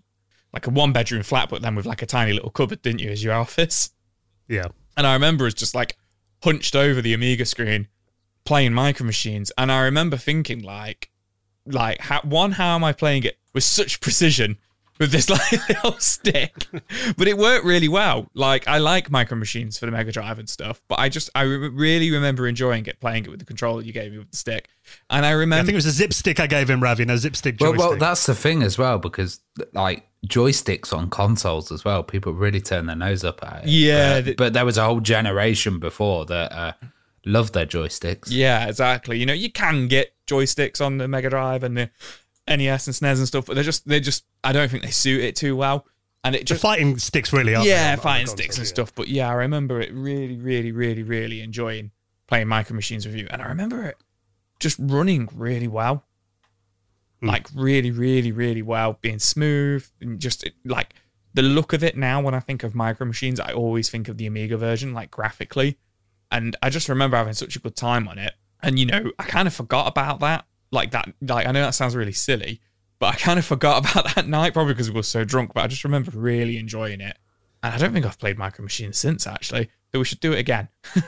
[0.53, 3.09] like a one bedroom flat, but then with like a tiny little cupboard, didn't you,
[3.09, 3.89] as your office?
[4.47, 4.67] Yeah.
[4.95, 5.97] And I remember us just like
[6.43, 7.89] hunched over the Amiga screen,
[8.45, 11.09] playing Micro Machines, and I remember thinking like,
[11.65, 14.57] like how, one, how am I playing it with such precision
[14.99, 16.53] with this like little stick?
[17.17, 18.29] but it worked really well.
[18.33, 21.41] Like I like Micro Machines for the Mega Drive and stuff, but I just I
[21.41, 24.37] re- really remember enjoying it, playing it with the controller you gave me with the
[24.37, 24.69] stick,
[25.09, 27.11] and I remember I think it was a zip stick I gave him, Ravi, and
[27.11, 29.39] a zip stick well, well, that's the thing as well, because
[29.73, 33.69] like joysticks on consoles as well, people really turn their nose up at it.
[33.69, 36.71] Yeah, But, the- but there was a whole generation before that uh,
[37.25, 38.27] loved their joysticks.
[38.29, 39.19] Yeah, exactly.
[39.19, 41.89] You know, you can get joysticks on the Mega Drive and the
[42.47, 45.23] NES and SNES and stuff, but they're just they just I don't think they suit
[45.23, 45.85] it too well.
[46.23, 47.63] And it the just fighting sticks really are.
[47.65, 48.93] yeah, fighting sticks and stuff.
[48.95, 51.91] But yeah, I remember it really, really, really, really enjoying
[52.27, 53.97] playing Micro Machines with you, and I remember it
[54.59, 56.03] just running really well,
[57.19, 57.27] hmm.
[57.27, 60.93] like really, really, really well, being smooth and just like
[61.33, 61.95] the look of it.
[61.95, 65.11] Now, when I think of Micro Machines, I always think of the Amiga version, like
[65.11, 65.77] graphically,
[66.35, 68.33] and I just remember having such a good time on it.
[68.61, 70.45] And you know, I kind of forgot about that.
[70.71, 72.59] Like that, like I know that sounds really silly,
[72.99, 75.53] but I kind of forgot about that night, probably because we were so drunk.
[75.53, 77.17] But I just remember really enjoying it.
[77.63, 79.69] And I don't think I've played Micro Machines since, actually.
[79.91, 80.67] So we should do it again.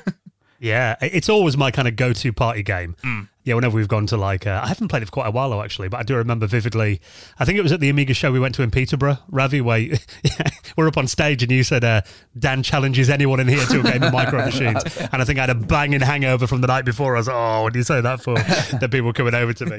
[0.60, 2.96] Yeah, it's always my kind of go-to party game.
[3.04, 3.30] Mm.
[3.48, 5.50] Yeah, whenever we've gone to like, uh, I haven't played it for quite a while
[5.50, 7.00] though, actually, but I do remember vividly.
[7.40, 9.78] I think it was at the Amiga show we went to in Peterborough, Ravi, where
[9.80, 9.98] you,
[10.78, 12.02] we're up on stage and you said, uh,
[12.38, 14.84] Dan challenges anyone in here to a game of Micro Machines.
[15.10, 17.16] And I think I had a banging hangover from the night before.
[17.16, 18.34] I was like, oh, what do you say that for?
[18.80, 19.78] that people coming over to me.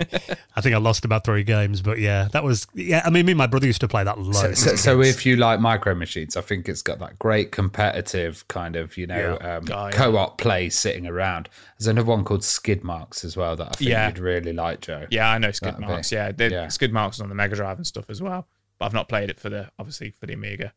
[0.57, 3.33] I think I lost about three games, but yeah, that was, yeah, I mean, me
[3.33, 4.61] and my brother used to play that loads.
[4.63, 8.75] So, so if you like Micro Machines, I think it's got that great competitive kind
[8.77, 9.57] of, you know, Yeah.
[9.57, 9.91] um, Oh, yeah.
[9.93, 11.49] co-op play sitting around.
[11.79, 14.09] There's another one called Skid Marks as well that I think Yeah.
[14.09, 15.07] you'd really like, Joe.
[15.11, 16.11] Yeah, I know skid That'd be- marks.
[16.11, 16.69] Yeah, the yeah.
[16.69, 18.49] skid marks on the Mega Drive and stuff as well.
[18.79, 20.73] But I've not played it for the obviously for the Amiga.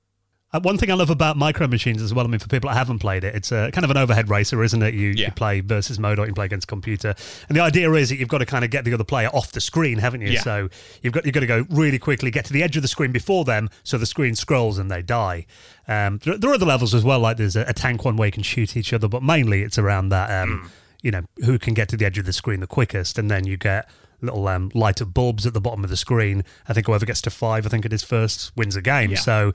[0.53, 2.75] Uh, one thing I love about Micro Machines as well, I mean, for people that
[2.75, 4.93] haven't played it, it's a kind of an overhead racer, isn't it?
[4.93, 5.27] You, Yeah.
[5.27, 7.15] you play versus mode or you play against computer.
[7.47, 9.53] And the idea is that you've got to kind of get the other player off
[9.53, 10.31] the screen, haven't you?
[10.31, 10.41] Yeah.
[10.41, 10.67] So
[11.01, 13.13] you've got, you've got to go really quickly, get to the edge of the screen
[13.13, 15.45] before them so the screen scrolls and they die.
[15.87, 18.25] Um, there, there are other levels as well, like there's a, a tank one where
[18.27, 20.69] you can shoot each other, but mainly it's around that, um,
[21.01, 23.17] you know, who can get to the edge of the screen the quickest.
[23.17, 23.89] And then you get
[24.21, 26.43] little um, light up bulbs at the bottom of the screen.
[26.67, 29.11] I think whoever gets to five, I think it is first, wins a game.
[29.11, 29.17] Yeah.
[29.17, 29.53] So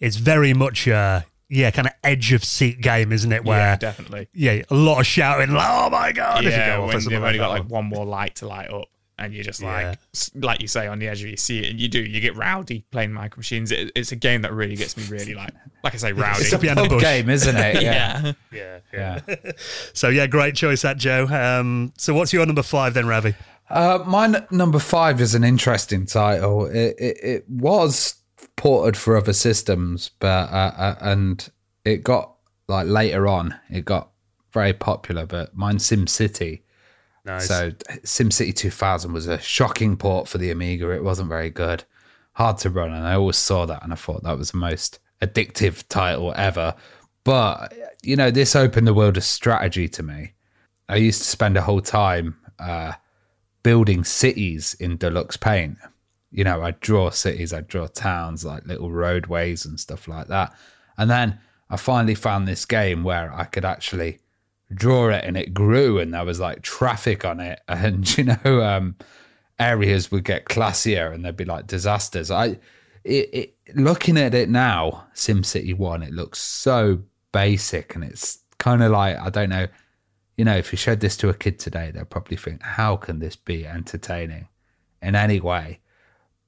[0.00, 3.44] it's very much uh yeah, kind of edge of seat game, isn't it?
[3.44, 4.28] Where yeah, definitely.
[4.34, 6.38] yeah, a lot of shouting, like, oh my god!
[6.38, 8.68] if you Yeah, go off when they've only got like one more light to light
[8.68, 11.64] up, and you're just like, s- like you say, on the edge of your seat,
[11.70, 13.72] and you do, you get rowdy playing Micro Machines.
[13.72, 15.52] It, it's a game that really gets me really like,
[15.82, 16.42] like I say, rowdy.
[16.42, 17.82] It's a piano Pub game, isn't it?
[17.82, 18.32] yeah.
[18.52, 19.20] yeah, yeah.
[19.94, 21.26] So yeah, great choice, that Joe.
[21.26, 23.34] Um, so what's your number five then, Ravi?
[23.70, 26.66] Uh, my n- number five is an interesting title.
[26.66, 28.14] It, it, it was
[28.56, 31.50] ported for other systems, but uh, uh, and
[31.84, 32.34] it got
[32.68, 34.10] like later on, it got
[34.52, 35.26] very popular.
[35.26, 36.62] But mine, Sim City.
[37.26, 37.48] Nice.
[37.48, 40.90] So SimCity 2000 was a shocking port for the Amiga.
[40.90, 41.82] It wasn't very good,
[42.34, 45.00] hard to run, and I always saw that, and I thought that was the most
[45.20, 46.74] addictive title ever.
[47.24, 50.34] But you know, this opened the world of strategy to me.
[50.88, 52.92] I used to spend a whole time uh,
[53.64, 55.78] building cities in Deluxe Paint.
[56.30, 60.54] You know, I'd draw cities, I'd draw towns, like little roadways and stuff like that.
[60.96, 64.20] And then I finally found this game where I could actually
[64.74, 67.60] draw it and it grew and there was like traffic on it.
[67.68, 68.96] And, you know, um,
[69.58, 72.30] areas would get classier and there'd be like disasters.
[72.30, 72.58] I,
[73.04, 77.00] it, it, looking at it now, SimCity 1, it looks so
[77.32, 79.68] basic and it's kind of like, I don't know,
[80.36, 83.18] you know, if you showed this to a kid today, they'll probably think, how can
[83.18, 84.48] this be entertaining
[85.00, 85.80] in any way?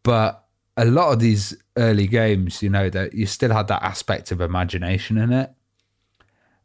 [0.03, 0.45] But
[0.77, 4.41] a lot of these early games, you know, that you still had that aspect of
[4.41, 5.53] imagination in it.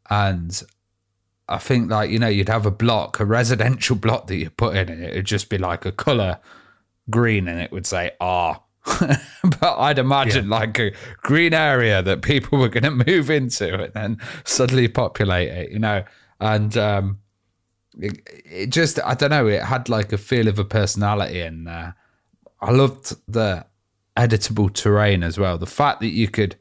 [0.09, 0.61] And
[1.47, 4.75] I think like, you know, you'd have a block, a residential block that you put
[4.75, 6.39] in and it would just be like a colour
[7.09, 8.61] green and it would say R.
[9.43, 13.93] but I'd imagine like a green area that people were going to move into and
[13.93, 16.03] then suddenly populate it, you know.
[16.39, 17.19] And um,
[17.97, 21.65] it, it just, I don't know, it had like a feel of a personality in
[21.65, 21.95] there.
[22.61, 23.65] I loved the
[24.17, 25.57] editable terrain as well.
[25.57, 26.55] The fact that you could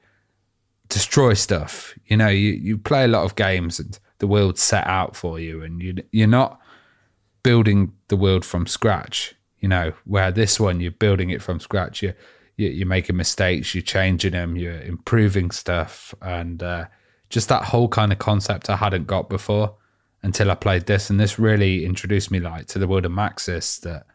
[0.92, 1.96] destroy stuff.
[2.06, 5.40] You know, you, you play a lot of games and the world set out for
[5.40, 6.60] you, and you you're not
[7.42, 9.34] building the world from scratch.
[9.58, 12.02] You know, where this one you're building it from scratch.
[12.02, 12.14] You,
[12.56, 16.84] you you're making mistakes, you're changing them, you're improving stuff, and uh,
[17.30, 19.74] just that whole kind of concept I hadn't got before
[20.22, 23.80] until I played this, and this really introduced me like to the world of Maxis.
[23.80, 24.06] That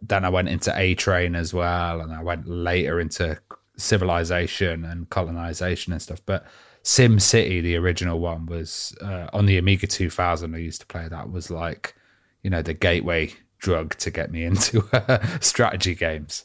[0.00, 3.38] then I went into A Train as well, and I went later into
[3.76, 6.22] civilization and colonization and stuff.
[6.24, 6.46] But
[6.88, 10.54] Sim City, the original one, was uh, on the Amiga 2000.
[10.54, 11.30] I used to play that.
[11.30, 11.94] Was like,
[12.42, 16.42] you know, the gateway drug to get me into uh, strategy games.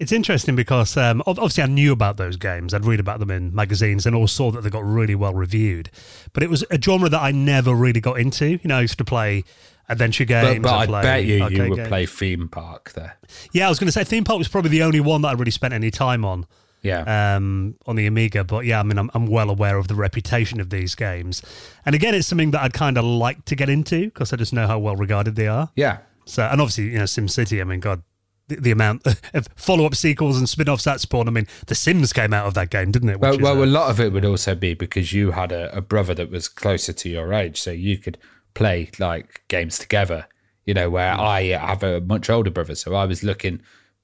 [0.00, 2.72] It's interesting because um, obviously I knew about those games.
[2.72, 5.90] I'd read about them in magazines and also saw that they got really well reviewed.
[6.32, 8.46] But it was a genre that I never really got into.
[8.46, 9.44] You know, I used to play
[9.90, 10.62] adventure But, games.
[10.62, 11.88] but I I bet you you would games.
[11.88, 13.18] play Theme Park there.
[13.52, 15.32] Yeah, I was going to say Theme Park was probably the only one that I
[15.34, 16.46] really spent any time on.
[16.82, 17.36] Yeah.
[17.36, 18.42] um, on the Amiga.
[18.44, 21.40] But yeah, I mean, I'm, I'm well aware of the reputation of these games.
[21.86, 24.52] And again, it's something that I'd kind of like to get into because I just
[24.52, 25.70] know how well regarded they are.
[25.76, 25.98] yeah.
[26.24, 28.02] So, and obviously, you know, SimCity, I mean, God,
[28.46, 31.28] the, the amount of follow up sequels and spin offs that spawned.
[31.28, 33.18] I mean, The Sims came out of that game, didn't it?
[33.20, 35.76] Which Well, well, a- a lot of it would also be because you had a,
[35.76, 38.18] a brother that was closer to your age, so you could
[38.54, 40.26] play like games together.
[40.64, 43.60] You know, where I have a much older brother, so I was looking.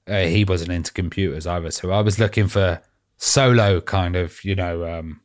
[0.09, 2.81] Uh, he wasn't into computers either, so I was looking for
[3.17, 5.21] solo kind of you know um,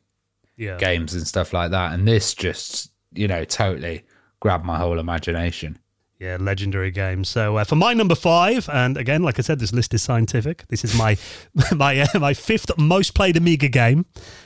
[0.57, 0.77] yeah.
[0.77, 1.93] games and stuff like that.
[1.93, 4.03] And this just you know totally
[4.39, 5.79] grabbed my whole imagination.
[6.19, 7.25] Yeah, legendary game.
[7.25, 10.65] So uh, for my number five, and again, like I said, this list is scientific.
[10.69, 11.17] This is my
[11.71, 14.05] my uh, my fifth most played Amiga game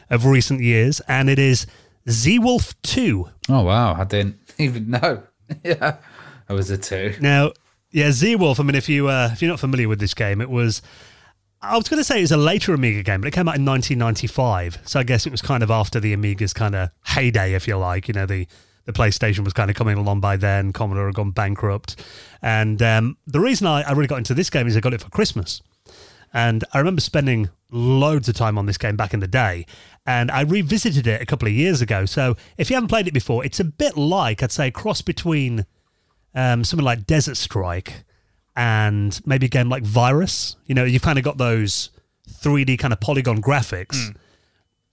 [0.10, 1.67] of recent years, and it is
[2.08, 3.30] Zeewolf Two.
[3.47, 5.23] Oh wow, I didn't even know.
[5.63, 5.97] yeah,
[6.47, 7.15] I was a two.
[7.19, 7.54] Now,
[7.91, 8.60] yeah, Zeewolf.
[8.60, 10.82] I mean, if you uh, if you're not familiar with this game, it was.
[11.62, 13.58] I was going to say it was a later Amiga game, but it came out
[13.58, 14.80] in 1995.
[14.86, 17.75] So I guess it was kind of after the Amiga's kind of heyday, if you
[17.75, 18.08] like.
[18.08, 18.47] You know, the
[18.86, 20.71] the PlayStation was kind of coming along by then.
[20.71, 22.02] Commodore had gone bankrupt,
[22.41, 25.02] and um, the reason I, I really got into this game is I got it
[25.02, 25.62] for Christmas.
[26.34, 29.65] And I remember spending loads of time on this game back in the day.
[30.06, 32.06] And I revisited it a couple of years ago.
[32.06, 35.65] So if you haven't played it before, it's a bit like, I'd say, cross between
[36.36, 38.04] um, something like Desert Strike
[38.56, 40.56] and maybe a game like Virus.
[40.65, 41.89] You know, you've kind of got those
[42.30, 44.15] 3D kind of polygon graphics,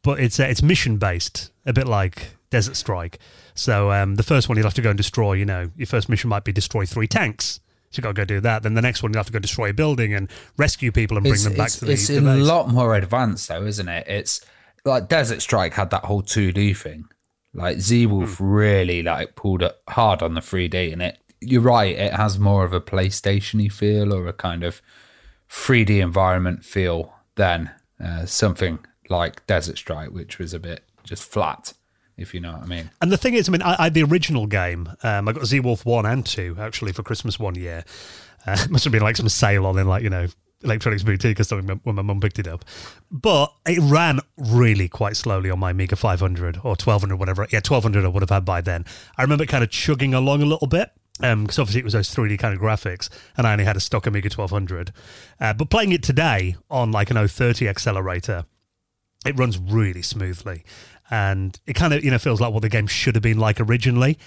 [0.02, 3.18] but it's uh, it's mission based, a bit like Desert Strike.
[3.54, 5.34] So um, the first one you'll have to go and destroy.
[5.34, 7.60] You know, your first mission might be destroy three tanks.
[7.90, 8.62] So you got to go do that.
[8.62, 11.24] Then the next one you'll have to go destroy a building and rescue people and
[11.24, 12.44] bring It's, them back to the, it's the a base.
[12.44, 14.06] lot more advanced though, isn't it?
[14.08, 14.44] It's
[14.84, 17.06] like Desert Strike had that whole 2D thing.
[17.54, 21.18] Like Zeewolf really like pulled it hard on the 3D, and it.
[21.40, 21.94] You're right.
[21.96, 24.80] It has more of a PlayStation-y feel or a kind of
[25.50, 27.70] 3D environment feel than
[28.02, 31.72] uh, something like Desert Strike, which was a bit just flat,
[32.16, 32.90] if you know what I mean.
[33.00, 34.88] And the thing is, I mean, I, I the original game.
[35.02, 37.84] Um, I got Zeewolf 1 and 2 actually for Christmas one year.
[38.46, 40.26] Uh, it must have been like some sale on in like, you know,
[40.62, 42.64] Electronics Boutique or something when my mum picked it up.
[43.10, 47.42] But it ran really quite slowly on my Amiga 500 or 1200, whatever.
[47.50, 48.84] Yeah, 1200 I would have had by then.
[49.16, 50.90] I remember it kind of chugging along a little bit.
[51.18, 54.06] Because obviously it was those 3D kind of graphics, and I only had a stock
[54.06, 54.92] Amiga 1200.
[55.40, 58.44] Uh, but playing it today on like an 030 accelerator,
[59.24, 60.62] it runs really smoothly
[61.10, 63.60] and it kind of you know feels like what the game should have been like
[63.60, 64.18] originally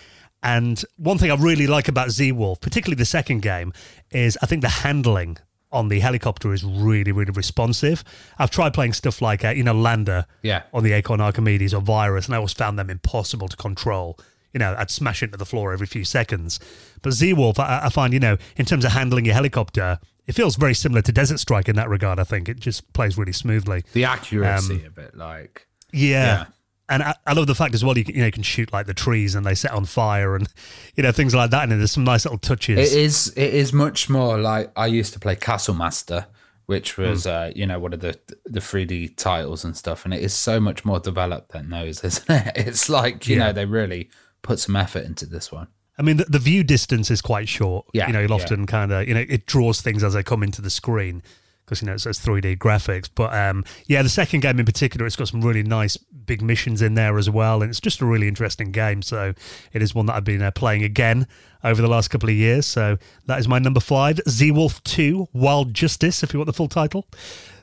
[0.42, 3.74] and one thing i really like about Zeewolf particularly the second game
[4.12, 5.38] is i think the handling
[5.74, 8.02] on the helicopter is really really responsive
[8.40, 10.64] i've tried playing stuff like uh, you know lander Yeah.
[10.74, 14.18] on the acorn archimedes or virus and i always found them impossible to control
[14.54, 16.60] you know i'd smash into the floor every few seconds
[17.02, 20.56] but Zeewolf I, I find you know in terms of handling your helicopter it feels
[20.56, 23.84] very similar to desert strike in that regard i think it just plays really smoothly
[23.94, 26.10] The accuracy of it, like yeah.
[26.24, 26.46] Yeah.
[26.92, 28.74] And I, I love the fact as well you can, you know you can shoot
[28.74, 30.48] like the trees and they set on fire and
[30.96, 32.92] you know things like that and there's some nice little touches.
[32.94, 33.28] It is.
[33.38, 36.26] It is much more like I used to play Castle Master,
[36.66, 40.22] which was uh, you know one of the the 3D titles and stuff, and it
[40.24, 42.54] is so much more developed than those, isn't it?
[42.56, 43.46] It's like you Yeah.
[43.48, 44.10] know they really
[44.42, 45.68] put some effort into this one.
[45.98, 47.86] I mean the, the view distance is quite short.
[47.94, 48.36] Yeah, You know you'll yeah.
[48.44, 51.22] often kind of you know it draws things as they come into the screen
[51.70, 53.10] because you know it's those 3D graphics.
[53.14, 56.82] But um, yeah, the second game in particular, it's got some really nice big missions
[56.82, 59.02] in there as well, and it's just a really interesting game.
[59.04, 59.34] So
[59.72, 61.28] it is one that I've been uh, playing again
[61.64, 62.66] over the last couple of years.
[62.66, 62.98] So
[63.28, 67.08] that is my number five, Zeewolf Two: Wild Justice, if you want the full title.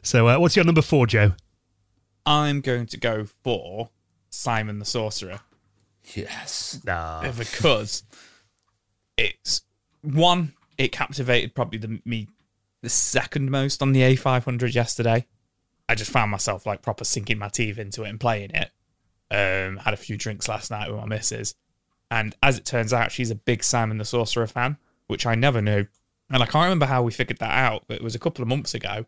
[0.02, 1.32] So uh, what's your number four, Joe?
[2.24, 3.90] I'm going to go for
[4.30, 5.40] Simon the Sorcerer
[6.14, 6.80] Yes.
[6.84, 7.30] Nah.
[7.32, 8.04] because
[9.16, 9.62] it's
[10.02, 10.54] one.
[10.78, 12.28] It captivated probably the me
[12.82, 15.26] the second most on the A500 yesterday.
[15.88, 18.70] I just found myself like proper sinking my teeth into it and playing it.
[19.30, 21.54] Um, had a few drinks last night with my missus,
[22.10, 25.60] and as it turns out, she's a big Simon the Sorcerer fan, which I never
[25.60, 25.86] knew.
[26.30, 28.48] And I can't remember how we figured that out, but it was a couple of
[28.48, 29.06] months ago.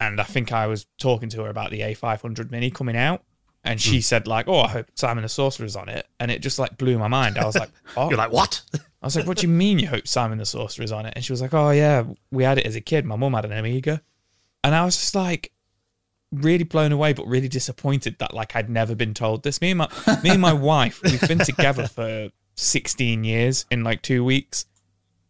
[0.00, 3.24] And I think I was talking to her about the A500 Mini coming out,
[3.64, 4.00] and she hmm.
[4.00, 6.98] said like, "Oh, I hope Simon the Sorcerer's on it," and it just like blew
[6.98, 7.38] my mind.
[7.38, 8.62] I was like, "Oh, You're like what?
[9.00, 11.12] I was like, what do you mean you hope Simon the Sorcerer is on it?
[11.14, 13.04] And she was like, oh, yeah, we had it as a kid.
[13.04, 14.02] My mum had an Amiga.
[14.64, 15.52] And I was just like,
[16.32, 19.60] really blown away, but really disappointed that like I'd never been told this.
[19.60, 19.88] Me and my
[20.22, 24.66] me and my wife, we've been together for 16 years in like two weeks.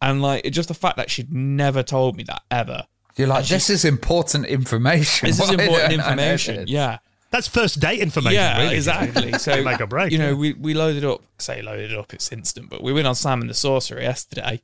[0.01, 2.87] And like it's just the fact that she'd never told me that ever.
[3.15, 5.27] You're like this is important information.
[5.27, 6.65] This is important don't I know information.
[6.67, 6.99] Yeah.
[7.31, 8.33] That's first date information.
[8.39, 8.75] Yeah, really.
[8.75, 9.33] exactly.
[9.39, 10.33] So Make a break, You know, yeah.
[10.35, 11.21] we, we loaded up.
[11.37, 12.13] Say loaded up.
[12.13, 12.69] It's instant.
[12.69, 14.61] But we went on Simon the Sorcerer yesterday,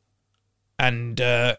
[0.79, 1.55] and uh,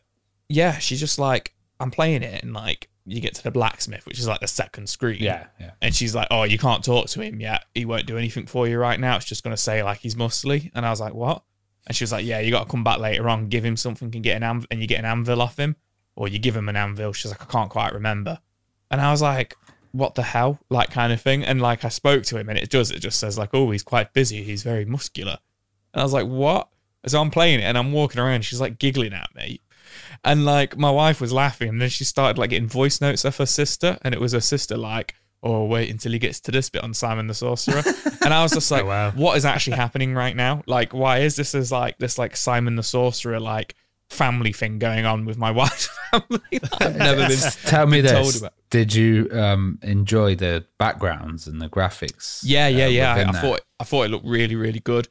[0.49, 4.19] yeah, she's just like, I'm playing it, and like you get to the blacksmith, which
[4.19, 5.23] is like the second screen.
[5.23, 5.73] Yeah, yeah.
[5.81, 7.65] And she's like, "Oh, you can't talk to him yet.
[7.75, 9.17] He won't do anything for you right now.
[9.17, 11.43] It's just gonna say like he's muscly." And I was like, "What?"
[11.87, 14.11] And she was like, "Yeah, you got to come back later on, give him something,
[14.13, 15.77] and get an anv- and you get an anvil off him,
[16.17, 18.41] or you give him an anvil." She's like, "I can't quite remember."
[18.91, 19.57] And I was like,
[19.97, 21.45] "What the hell?" Like kind of thing.
[21.45, 22.91] And like I spoke to him, and it does.
[22.91, 24.43] It just says like, "Oh, he's quite busy.
[24.43, 25.39] He's very muscular."
[25.95, 26.69] And I was like, "What?"
[27.07, 28.45] So I'm playing it, and I'm walking around.
[28.45, 29.61] She's like giggling at me.
[30.25, 33.37] And like my wife was laughing, and then she started like getting voice notes of
[33.37, 36.69] her sister, and it was her sister like, "Oh, wait until he gets to this
[36.69, 37.83] bit on Simon the Sorcerer,"
[38.23, 39.11] and I was just like, oh, wow.
[39.13, 40.63] "What is actually happening right now?
[40.67, 43.75] Like, why is this as like this like Simon the Sorcerer like
[44.11, 46.61] family thing going on with my wife's family?
[46.81, 48.43] I've never been Tell me been this.
[48.71, 52.41] Did you um, enjoy the backgrounds and the graphics?
[52.45, 53.15] Yeah, yeah, uh, yeah.
[53.15, 55.09] I, I thought I thought it looked really, really good.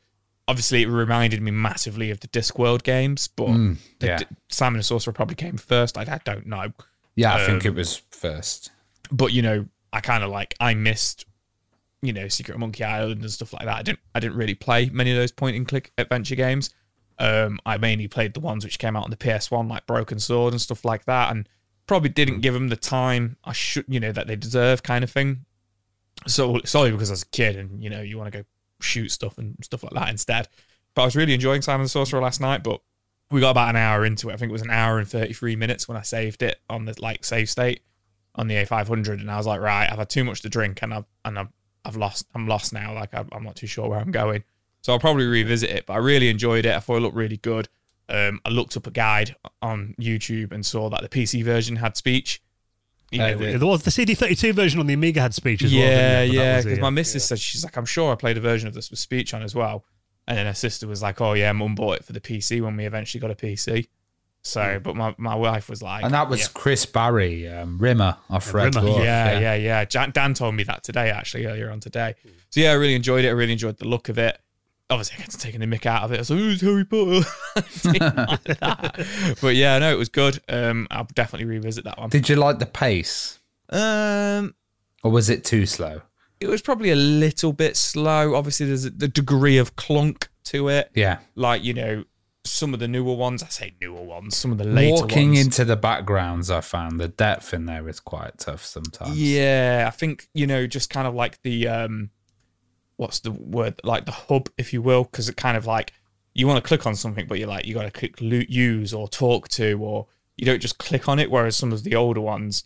[0.47, 4.17] obviously it reminded me massively of the Discworld games, but Mm, the yeah.
[4.17, 5.97] D- Simon and Sorcerer probably came first.
[5.97, 6.71] I, I don't know,
[7.15, 8.71] Yeah, I think Um, it was first.
[9.11, 11.25] but you know, I kind of like I missed,
[12.01, 13.75] you know, Secret of Monkey Island and stuff like that.
[13.77, 16.71] I didn't I didn't really play many of those point and click adventure games.
[17.18, 20.53] Um, I mainly played the ones which came out on the PS1, like Broken Sword
[20.53, 21.47] and stuff like that, and
[21.88, 25.11] probably didn't give them the time I should, you know, that they deserve, kind of
[25.11, 25.45] thing.
[26.28, 28.45] So solely because I was a kid, and you know, you want to go
[28.82, 30.47] shoot stuff and stuff like that instead.
[30.93, 32.82] But I was really enjoying Simon the Sorcerer last night, but
[33.32, 34.34] we got about an hour into it.
[34.34, 36.95] I think it was an hour and 33 minutes when I saved it on the
[36.99, 37.82] like save state
[38.36, 40.93] on the A500, and I was like, right, I've had too much to drink, and
[40.93, 41.49] I've and I've,
[41.84, 42.93] I've lost, I'm lost now.
[42.93, 44.43] Like I'm I'm not too sure where I'm going,
[44.86, 45.88] so I'll probably revisit it.
[45.88, 46.75] But I really enjoyed it.
[46.75, 47.67] I thought it looked really good.
[48.07, 51.97] Um, I looked up a guide on YouTube and saw that the PC version had
[51.97, 52.39] speech.
[53.09, 55.73] You know, did Yeah, there was the CD32 version on the Amiga had speech as
[55.73, 55.81] well.
[55.81, 56.38] yeah, didn't it?
[56.38, 56.57] But yeah.
[56.61, 58.91] Because it, my missus said she's like, I'm sure I played a version of this
[58.91, 59.86] with speech on as well.
[60.27, 62.77] And then her sister was like, Oh yeah, mum bought it for the PC when
[62.77, 63.88] we eventually got a PC.
[64.43, 66.47] So, but my, my wife was like, And that was yeah.
[66.53, 68.75] Chris Barrie, um, Rimmer our friend.
[68.75, 69.03] Rimmer, Dwarf.
[69.03, 69.86] yeah, yeah, yeah.
[69.86, 72.13] Jan- Dan told me that today, actually, earlier on today.
[72.51, 73.29] So yeah, I really enjoyed it.
[73.29, 74.38] I really enjoyed the look of it.
[74.89, 76.15] Obviously, I get to taking the mick out of it.
[76.15, 77.27] I was like, "Who's Harry Potter?"
[77.86, 80.39] Like but yeah, no, it was good.
[80.47, 82.09] Um, I'll definitely revisit that one.
[82.09, 84.53] Did you like the pace, Um,
[85.03, 86.01] or was it too slow?
[86.39, 88.36] it was probably a little bit slow.
[88.36, 90.91] Obviously, there's a, the degree of clunk to it.
[90.93, 92.03] Yeah, Like you know,
[92.43, 93.41] some of the newer ones.
[93.41, 94.38] I say newer ones.
[94.38, 95.01] Some of the later ones.
[95.01, 95.45] walking ones.
[95.45, 99.19] into the backgrounds, I found the depth in there is quite tough sometimes.
[99.19, 102.11] Yeah, I think you know, just kind of like the um,
[102.97, 103.79] what's the word?
[103.83, 105.93] Like the hub, if you will, because it kind of like
[106.33, 109.07] you want to click on something, but you're like you got to click use or
[109.07, 111.31] talk to, or you don't just click on it.
[111.31, 112.63] Whereas some of the older ones,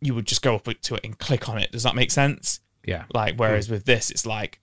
[0.00, 1.72] you would just go up to it and click on it.
[1.72, 2.60] Does that make sense?
[2.86, 4.60] yeah, Like whereas with this, it's like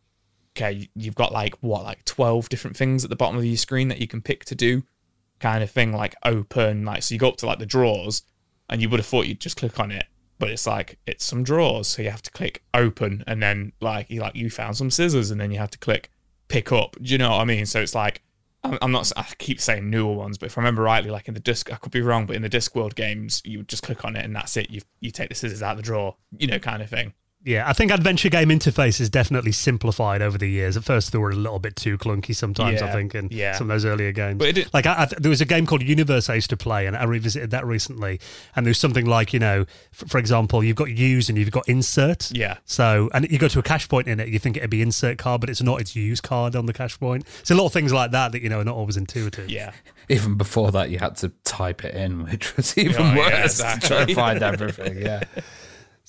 [0.56, 3.88] okay, you've got like what, like twelve different things at the bottom of your screen
[3.88, 4.84] that you can pick to do,
[5.40, 5.94] kind of thing.
[5.94, 8.24] Like open, like so you go up to like the drawers,
[8.70, 10.06] and you would have thought you'd just click on it,
[10.42, 14.10] but it's like it's some drawers, so you have to click open, and then like
[14.10, 16.10] you like you found some scissors, and then you have to click
[16.48, 16.98] pick up.
[17.00, 17.66] Do you know what I mean?
[17.68, 18.24] So it's like.
[18.64, 19.12] I'm not.
[19.18, 21.78] I keep saying newer ones, but if I remember rightly, like in the disc, I
[21.78, 24.36] could be wrong, but in the Discworld games, you would just click on it and
[24.36, 24.70] that's it.
[24.70, 27.14] You you take the scissors out of the drawer, you know, kind of thing.
[27.44, 30.78] Yeah, I think adventure game interface is definitely simplified over the years.
[30.78, 32.82] At first, they were a little bit too clunky sometimes.
[32.82, 33.54] I think in yeah.
[33.54, 34.38] some of those earlier games.
[34.38, 36.86] But it like I, I, there was a game called Universe I used to play,
[36.86, 38.20] and I revisited that recently.
[38.56, 39.62] And there's something like you know,
[39.92, 42.32] f- for example, you've got use and you've got insert.
[42.32, 42.58] Yeah.
[42.66, 45.18] So and you go to a cash point in it, you think it'd be insert
[45.18, 45.82] card, but it's not.
[45.82, 47.26] It's use card on the cash point.
[47.44, 49.50] So a lot of things like that that you know are not always intuitive.
[49.50, 49.72] Yeah.
[50.10, 53.42] even before that, you had to type it in, which was oh, even Oh, yeah,
[53.42, 54.02] worse to try exactly.
[54.02, 55.02] and find everything.
[55.02, 55.24] Yeah,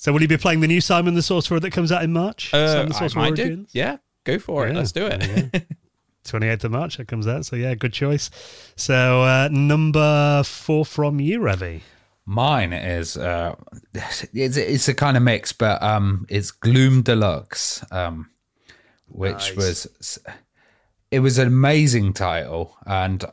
[0.03, 2.53] So will you be playing the new Simon the Sorcerer that comes out in March?
[2.53, 3.65] Uh, Simon the I Sorcerer might do.
[3.71, 4.73] Yeah, go for it.
[4.73, 5.65] Yeah, Let's do it.
[6.25, 7.45] 28th of March it comes out.
[7.45, 8.29] So yeah, good choice.
[8.75, 11.83] So uh, number four from you, Ravi.
[12.25, 13.55] mine is uh,
[13.93, 18.29] it's it's a kind of mix, but um, it's Gloom Deluxe, um,
[19.07, 20.19] which was
[21.11, 23.23] it was an amazing title, and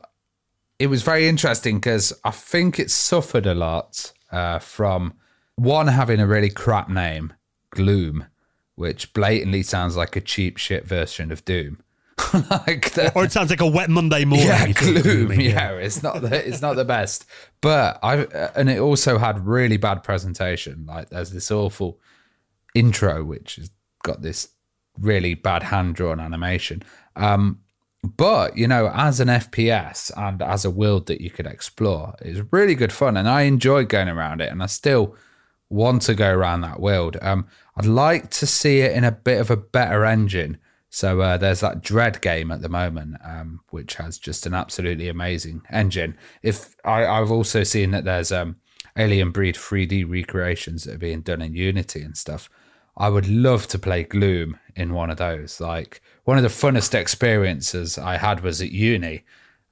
[0.79, 5.15] it was very interesting because I think it suffered a lot uh, from
[5.61, 7.33] one having a really crap name,
[7.69, 8.25] Gloom,
[8.75, 11.81] which blatantly sounds like a cheap shit version of Doom.
[12.33, 14.47] like the, Or it sounds like a wet Monday morning.
[14.47, 15.31] yeah, gloom.
[15.33, 15.71] yeah.
[15.73, 17.25] it's not the it's not the best.
[17.61, 20.85] But I uh, and it also had really bad presentation.
[20.87, 21.99] Like there's this awful
[22.73, 23.69] intro which has
[24.03, 24.49] got this
[24.99, 26.83] really bad hand drawn animation.
[27.15, 27.61] Um,
[28.03, 32.41] but you know, as an FPS and as a world that you could explore, it's
[32.51, 35.15] really good fun, and I enjoyed going around it, and I still
[35.71, 37.17] want to go around that world.
[37.21, 40.57] Um, I'd like to see it in a bit of a better engine.
[40.89, 45.07] So uh, there's that Dread game at the moment, um, which has just an absolutely
[45.07, 46.17] amazing engine.
[46.43, 48.57] If I, I've also seen that there's um,
[48.97, 52.49] Alien Breed 3D recreations that are being done in Unity and stuff.
[52.97, 55.61] I would love to play Gloom in one of those.
[55.61, 59.23] Like one of the funnest experiences I had was at uni,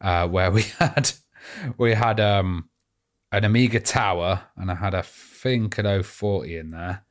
[0.01, 1.11] uh, where we had
[1.77, 2.69] we had um,
[3.31, 5.03] an Amiga tower and I had a
[5.41, 7.03] think an 040 in there.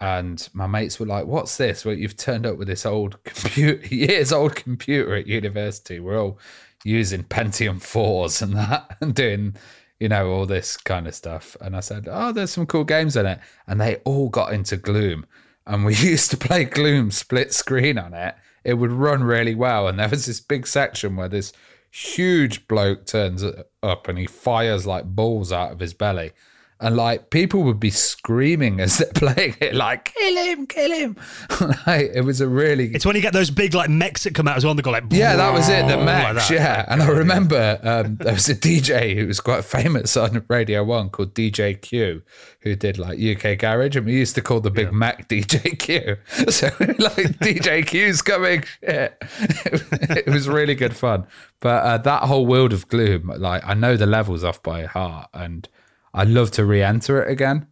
[0.00, 1.84] And my mates were like, "What's this?
[1.84, 5.98] Well, you've turned up with this old computer, years old computer at university.
[5.98, 6.38] We're all
[6.84, 9.56] using Pentium fours and that, and doing,
[9.98, 13.16] you know, all this kind of stuff." And I said, "Oh, there's some cool games
[13.16, 15.26] in it." And they all got into Gloom,
[15.66, 18.36] and we used to play Gloom split screen on it.
[18.62, 21.52] It would run really well, and there was this big section where this
[21.90, 23.42] huge bloke turns
[23.82, 26.32] up and he fires like balls out of his belly
[26.80, 31.16] and like people would be screaming as they're playing it, like "kill him, kill him!"
[31.86, 34.46] like, it was a really It's when you get those big like mechs that come
[34.46, 34.74] out as well.
[34.74, 35.86] They go like, yeah, that was it.
[35.86, 36.54] The like mechs, that.
[36.54, 36.84] yeah.
[36.88, 41.10] And I remember um, there was a DJ who was quite famous on Radio One
[41.10, 42.22] called DJ Q,
[42.60, 46.16] who did like UK Garage, and we used to call the Big Mac DJ Q.
[46.50, 49.16] So like DJ Q's coming, shit.
[49.20, 51.26] It was really good fun.
[51.60, 55.28] But uh, that whole world of Gloom, like I know the levels off by heart,
[55.34, 55.68] and
[56.14, 57.66] I'd love to re-enter it again,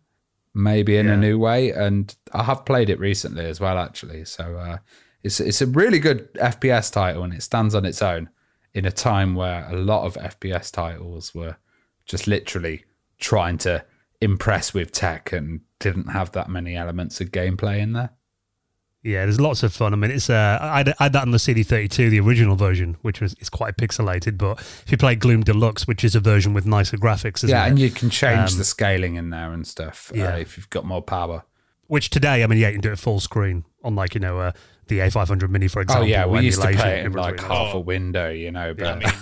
[0.55, 1.71] maybe in a new way.
[1.71, 4.25] And I have played it recently as well, actually.
[4.25, 4.79] So uh,
[5.23, 8.31] it's it's a really good FPS title, and it stands on its own
[8.75, 11.57] in a time where a lot of FPS titles were
[12.05, 12.85] just literally
[13.19, 13.85] trying to
[14.21, 18.11] impress with tech and didn't have that many elements of gameplay in there.
[19.07, 19.93] Yeah, there's lots of fun.
[19.93, 22.97] I mean, it's uh, I had, I had that on the CD32, the original version,
[23.03, 24.37] which was it's quite pixelated.
[24.37, 27.65] But if you play Gloom Deluxe, which is a version with nicer graphics, isn't yeah,
[27.65, 27.69] it?
[27.69, 30.35] and you can change the scaling in there and stuff yeah.
[30.35, 31.45] uh, if you've got more power.
[31.87, 34.41] which today, I mean, yeah, you can do it full screen on like you know
[34.41, 34.53] uh,
[34.89, 36.03] the A500 Mini, for example.
[36.03, 36.33] Oh example.
[36.35, 37.59] yeah, we used to emulation, play it in like really nice.
[37.59, 38.75] half a window, you know.
[38.75, 39.13] But I mean,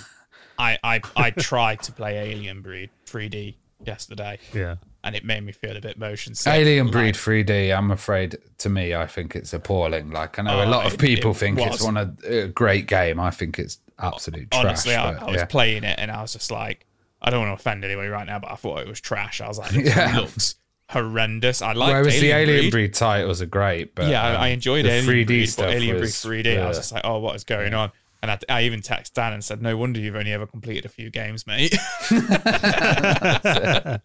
[0.59, 4.77] I, I I tried to play Alien Breed 3D yesterday, Yeah.
[5.05, 6.53] And it made me feel a bit motion sick.
[6.53, 10.11] Alien Breed 3D, I'm afraid, to me, I think it's appalling.
[10.11, 12.87] Like I know a Oh, lot of people it think it's one of a great
[12.89, 13.21] game.
[13.21, 14.65] I think it's absolute trash.
[14.65, 15.45] Honestly, I, I was yeah.
[15.45, 16.87] playing it and I was just like,
[17.23, 19.41] I don't want to offend anybody right now, but I thought it was trash.
[19.41, 20.17] I was like, it Yeah.
[20.21, 20.57] looks
[20.91, 21.61] horrendous.
[21.63, 22.71] I like Whereas Alien the Alien Breed.
[22.73, 25.67] Breed, titles are great, but yeah, I- um, I enjoyed the Alien 3D Breed, stuff.
[25.71, 27.93] Alien Breed was, 3D, I was just like, oh, what is going on?
[28.23, 30.89] And I, I even texted Dan and said, no wonder you've only ever completed a
[30.89, 31.75] few games, mate.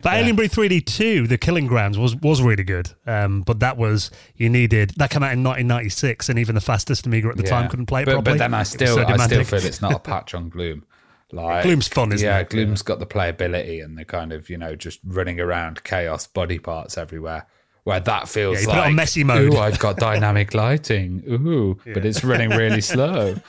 [0.00, 2.90] But Alien Breed 3D 2, The Killing Grounds, was was really good.
[3.06, 7.06] Um, but that was, you needed, that came out in 1996, and even the fastest
[7.06, 7.50] Amiga at the yeah.
[7.50, 8.38] time couldn't play it but, properly.
[8.38, 10.84] But then I still, so I still feel it's not a patch on Gloom.
[11.32, 12.48] Like Gloom's fun, isn't yeah, it?
[12.48, 16.58] Gloom's got the playability and the kind of you know just running around chaos body
[16.58, 17.46] parts everywhere.
[17.84, 19.54] Where that feels Yeah, you put it like messy mode.
[19.54, 21.22] Ooh, I've got dynamic lighting.
[21.26, 23.36] Ooh, but it's running really slow.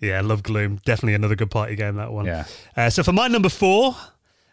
[0.00, 0.80] Yeah, love Gloom.
[0.84, 2.26] Definitely another good party game, that one.
[2.26, 2.44] Yeah.
[2.76, 3.96] Uh, so for my number four,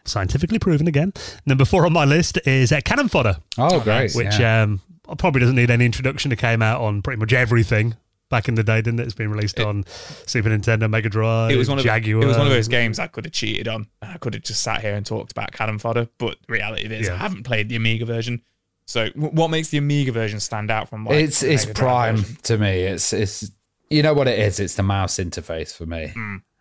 [0.04, 1.12] scientifically proven again,
[1.46, 4.12] number four on my list is uh, Cannon Fodder, Oh, great!
[4.14, 4.62] which yeah.
[4.62, 4.80] um,
[5.18, 6.32] probably doesn't need any introduction.
[6.32, 7.94] It came out on pretty much everything
[8.30, 9.04] back in the day, didn't it?
[9.04, 9.84] It's been released on
[10.26, 12.22] Super Nintendo, Mega Drive, it was one of Jaguar.
[12.22, 13.86] it was one of those games I could have cheated on.
[14.00, 17.08] I could have just sat here and talked about cannon fodder, but the reality is
[17.08, 17.14] Yeah.
[17.14, 18.40] I haven't played the Amiga version.
[18.86, 22.16] So what makes the Amiga version stand out from like, it's the it's Mega prime
[22.16, 22.36] version?
[22.44, 22.80] to me.
[22.84, 23.50] It's it's
[23.90, 24.58] you know what it is.
[24.58, 26.12] It's the mouse interface for me.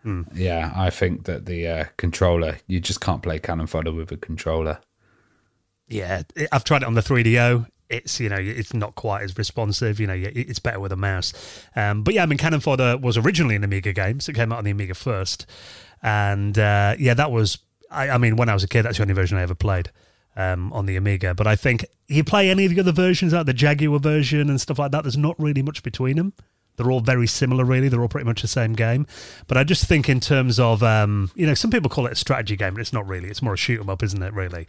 [0.04, 0.24] Hmm.
[0.34, 4.18] Yeah, I think that the uh, controller you just can't play cannon fodder with a
[4.18, 4.80] controller.
[5.88, 7.68] Yeah, I've tried it on the 3DO.
[7.90, 10.00] It's you know it's not quite as responsive.
[10.00, 11.34] You know it's better with a mouse.
[11.76, 14.52] Um, but yeah, I mean Cannon Fodder was originally an Amiga game, so it came
[14.52, 15.46] out on the Amiga first.
[16.02, 17.58] And uh, yeah, that was
[17.92, 19.92] I, I mean when I was a kid, that's the only version I ever played
[20.38, 21.36] um, on the Amiga.
[21.36, 24.60] But I think you play any of the other versions, like the Jaguar version and
[24.60, 25.04] stuff like that.
[25.04, 26.34] There's not really much between them.
[26.78, 27.90] They're all very similar, really.
[27.90, 29.06] They're all pretty much the same game.
[29.48, 32.16] But I just think, in terms of, um, you know, some people call it a
[32.16, 33.30] strategy game, but it's not really.
[33.30, 34.34] It's more a shoot 'em up, isn't it?
[34.34, 34.68] Really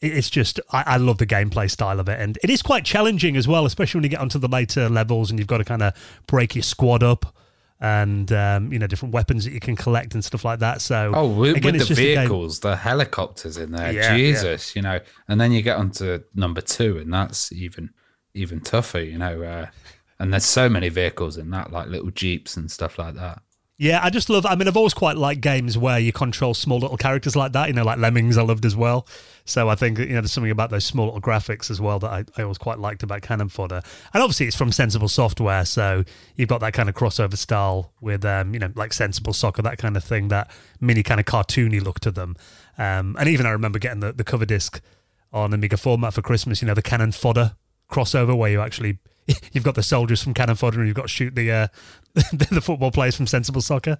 [0.00, 3.38] it's just I, I love the gameplay style of it and it is quite challenging
[3.38, 5.82] as well especially when you get onto the later levels and you've got to kind
[5.82, 5.94] of
[6.26, 7.34] break your squad up
[7.80, 11.12] and um, you know different weapons that you can collect and stuff like that so
[11.14, 15.00] Oh, with, again, with the vehicles, the helicopters in there, Yeah, Jesus, you know.
[15.28, 17.90] And then you get onto number two, and that's even
[18.32, 19.42] even tougher, you know.
[19.42, 19.66] Uh,
[20.18, 23.42] and there's so many vehicles in that, like little jeeps and stuff like that.
[23.76, 26.78] yeah i just love i mean i've always quite liked games where you control small
[26.78, 29.06] little characters like that you know like lemmings i loved as well.
[29.46, 32.10] So i think you know there's something about those small little graphics as well that
[32.10, 33.82] i, I always quite liked about cannon fodder.
[34.14, 36.04] And obviously it's from sensible software so
[36.36, 39.78] you've got that kind of crossover style with um, you know like sensible soccer that
[39.78, 40.50] kind of thing that
[40.80, 42.36] mini kind of cartoony look to them.
[42.78, 44.80] Um, and even i remember getting the, the cover disc
[45.32, 47.56] on amiga format for christmas you know the cannon fodder
[47.90, 48.98] crossover where you actually
[49.52, 51.66] you've got the soldiers from Cannon Fodder and you've got to shoot the uh,
[52.32, 53.98] the football players from Sensible Soccer.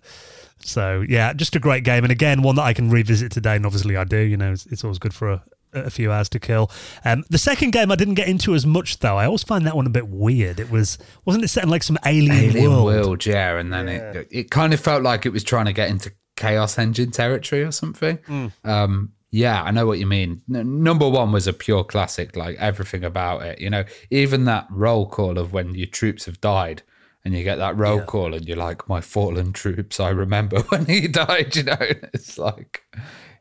[0.61, 3.67] So yeah, just a great game, and again one that I can revisit today, and
[3.67, 4.19] obviously I do.
[4.19, 6.71] You know, it's, it's always good for a, a few hours to kill.
[7.05, 9.17] Um, the second game I didn't get into as much though.
[9.17, 10.61] I always find that one a bit weird.
[10.61, 12.85] It was wasn't it set in like some alien, Alien world?
[12.85, 13.59] World, yeah.
[13.59, 16.79] And then it it kind of felt like it was trying to get into Chaos
[16.79, 18.19] Engine territory or something.
[18.27, 18.47] Hmm.
[18.65, 20.43] Um, yeah, I know what you mean.
[20.47, 23.59] Number one was a pure classic, like everything about it.
[23.59, 26.83] You know, even that roll call of when your troops have died.
[27.25, 30.85] And you get that roll call, and you're like, "My fallen troops." I remember when
[30.85, 31.57] he died.
[31.57, 32.85] You know, it's like,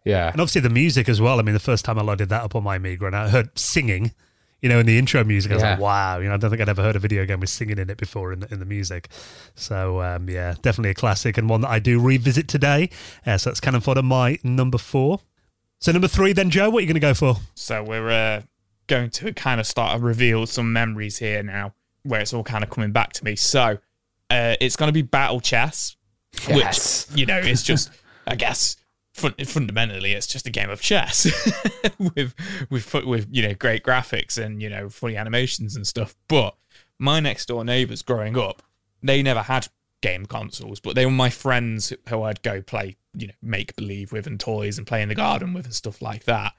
[0.04, 1.38] yeah, And obviously the music as well.
[1.38, 3.60] I mean, the first time I loaded that up on my Amiga and I heard
[3.60, 4.14] singing,
[4.62, 6.18] you know, in the intro music, I was like, wow.
[6.20, 7.98] You know, I don't think I'd ever heard a video game with singing in it
[7.98, 9.10] before in the, in the music.
[9.56, 12.90] So, um, yeah, definitely a classic and one that I do revisit today.
[13.26, 15.20] Uh, so that's Cannon Fodder, my number four.
[15.84, 17.36] So number three, then Joe, what are you going to go for?
[17.56, 18.44] So we're uh,
[18.88, 21.74] going to kind of start to reveal some memories here now,
[22.04, 23.36] where it's all kind of coming back to me.
[23.36, 23.80] So
[24.30, 25.98] uh, it's going to be battle chess,
[26.48, 27.10] Yes.
[27.10, 27.92] which you know is just,
[28.28, 28.78] I guess,
[29.14, 31.26] fun- fundamentally it's just a game of chess
[32.16, 32.34] with
[32.70, 36.16] with fu- with you know great graphics and you know funny animations and stuff.
[36.30, 36.56] But
[36.98, 38.64] my next door neighbors growing up,
[39.02, 39.68] they never had
[40.00, 44.12] game consoles, but they were my friends who I'd go play, you know, make believe
[44.12, 46.54] with and toys and play in the garden with and stuff like that.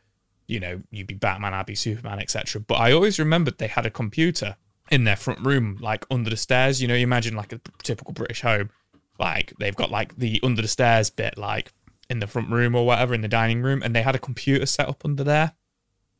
[0.47, 2.61] You know, you'd be Batman, I'd be Superman, etc.
[2.61, 4.57] But I always remembered they had a computer
[4.91, 6.83] in their front room, like under the stairs.
[6.83, 8.71] You know, you imagine like a typical British home,
[9.19, 11.73] like they've got like the under the stairs bit, like
[12.11, 14.67] in the front room or whatever in the dining room, and they had a computer
[14.67, 15.53] set up under there.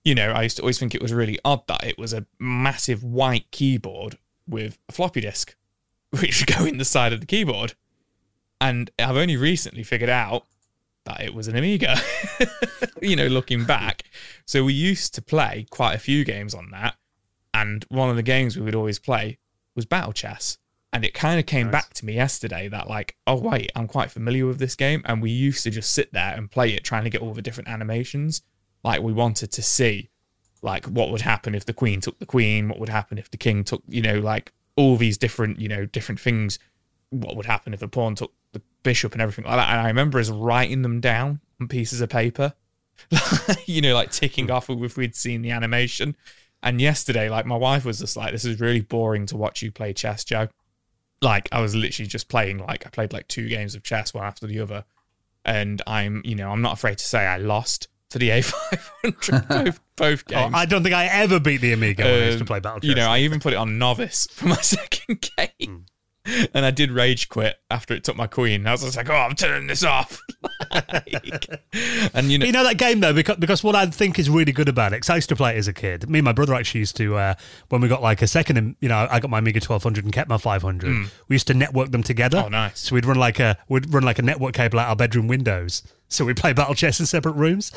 [0.05, 2.27] You know, I used to always think it was really odd that it was a
[2.39, 5.57] massive white keyboard with a floppy disk,
[6.11, 7.75] which would go in the side of the keyboard.
[8.65, 10.47] And I've only recently figured out
[11.05, 11.97] that it was an Amiga,
[13.03, 14.05] you know, looking back.
[14.47, 16.97] So we used to play quite a few games on that.
[17.53, 19.37] And one of the games we would always play
[19.77, 20.57] was Battle Chess.
[20.95, 24.11] And it kind of came back to me yesterday that, like, oh, wait, I'm quite
[24.11, 25.03] familiar with this game.
[25.05, 27.43] And we used to just sit there and play it, trying to get all the
[27.43, 28.41] different animations.
[28.83, 30.09] Like, we wanted to see,
[30.63, 33.37] like, what would happen if the queen took the queen, what would happen if the
[33.37, 36.59] king took, you know, like all these different, you know, different things.
[37.11, 39.69] What would happen if the pawn took the bishop and everything like that.
[39.71, 42.55] And I remember us writing them down on pieces of paper,
[43.67, 46.17] you know, like ticking off if we'd seen the animation.
[46.63, 49.71] And yesterday, like my wife was just like, "This is really boring to watch you
[49.71, 50.49] play chess, Joe."
[51.21, 52.59] Like I was literally just playing.
[52.59, 54.85] Like I played like two games of chess, one after the other,
[55.45, 58.29] and I'm, you know, I'm not afraid to say I lost to the
[59.03, 60.55] A500 both both Oh, games.
[60.55, 62.81] I don't think I ever beat the Amiga when I used to Um, play Battle
[62.81, 62.89] Chess.
[62.89, 65.87] You know, I even put it on novice for my second game.
[66.55, 68.67] And I did rage quit after it took my queen.
[68.67, 70.21] I was just like, oh, I'm turning this off.
[70.73, 71.61] Like-
[72.15, 74.53] and you know, You know that game though, because, because what I think is really
[74.53, 74.97] good about it.
[74.97, 76.09] Because I used to play it as a kid.
[76.09, 77.35] Me and my brother actually used to uh,
[77.69, 78.77] when we got like a second.
[78.81, 81.09] You know, I got my Amiga twelve hundred and kept my five hundred.
[81.29, 82.43] We used to network them together.
[82.45, 82.81] Oh, nice.
[82.81, 85.83] So we'd run like a we'd run like a network cable out our bedroom windows.
[86.09, 87.73] So we play battle chess in separate rooms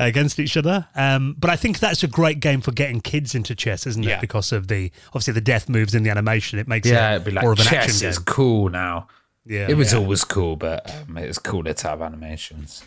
[0.00, 0.88] uh, against each other.
[0.94, 4.08] Um, but I think that's a great game for getting kids into chess, isn't it?
[4.08, 4.20] Yeah.
[4.20, 6.58] Because of the obviously the death moves in the animation.
[6.58, 8.24] It makes Yeah, it it'd be like more of an chess action is game.
[8.24, 9.08] cool now.
[9.44, 9.98] Yeah, it was yeah.
[9.98, 12.84] always cool, but um, it was cooler to have animations.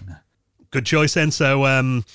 [0.72, 1.30] good choice then.
[1.32, 2.06] So um,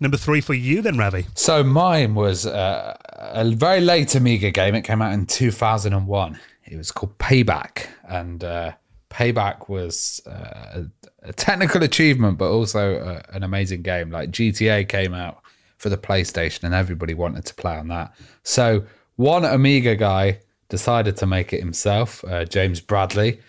[0.00, 1.26] number three for you then, Ravi.
[1.34, 4.74] So mine was uh, a very late Amiga game.
[4.76, 6.38] It came out in 2001.
[6.64, 8.72] It was called Payback, and uh,
[9.10, 10.82] Payback was uh,
[11.28, 14.10] a, a technical achievement, but also uh, an amazing game.
[14.10, 15.42] Like GTA came out
[15.76, 18.14] for the PlayStation, and everybody wanted to play on that.
[18.42, 18.84] So
[19.16, 23.40] one Amiga guy decided to make it himself, uh, James Bradley.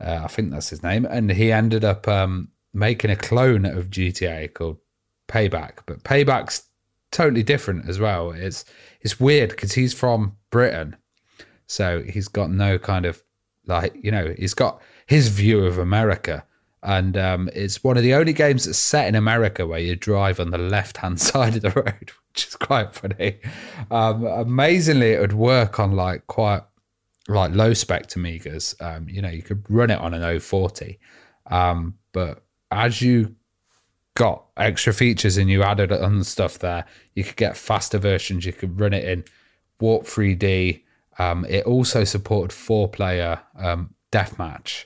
[0.00, 3.90] Uh, I think that's his name, and he ended up um, making a clone of
[3.90, 4.78] GTA called
[5.28, 5.80] Payback.
[5.86, 6.64] But Payback's
[7.10, 8.30] totally different as well.
[8.30, 8.64] It's
[9.00, 10.96] it's weird because he's from Britain,
[11.66, 13.22] so he's got no kind of
[13.66, 16.44] like you know he's got his view of America,
[16.82, 20.40] and um, it's one of the only games that's set in America where you drive
[20.40, 23.38] on the left hand side of the road, which is quite funny.
[23.90, 26.62] Um, amazingly, it would work on like quite
[27.28, 28.80] like low spec Amigas.
[28.82, 30.98] Um, you know, you could run it on an 040,
[31.50, 33.34] um, but as you
[34.14, 38.46] got extra features and you added on stuff there, you could get faster versions.
[38.46, 39.24] You could run it in
[39.80, 40.82] Warp 3D.
[41.18, 44.84] Um, it also supported four player um, deathmatch,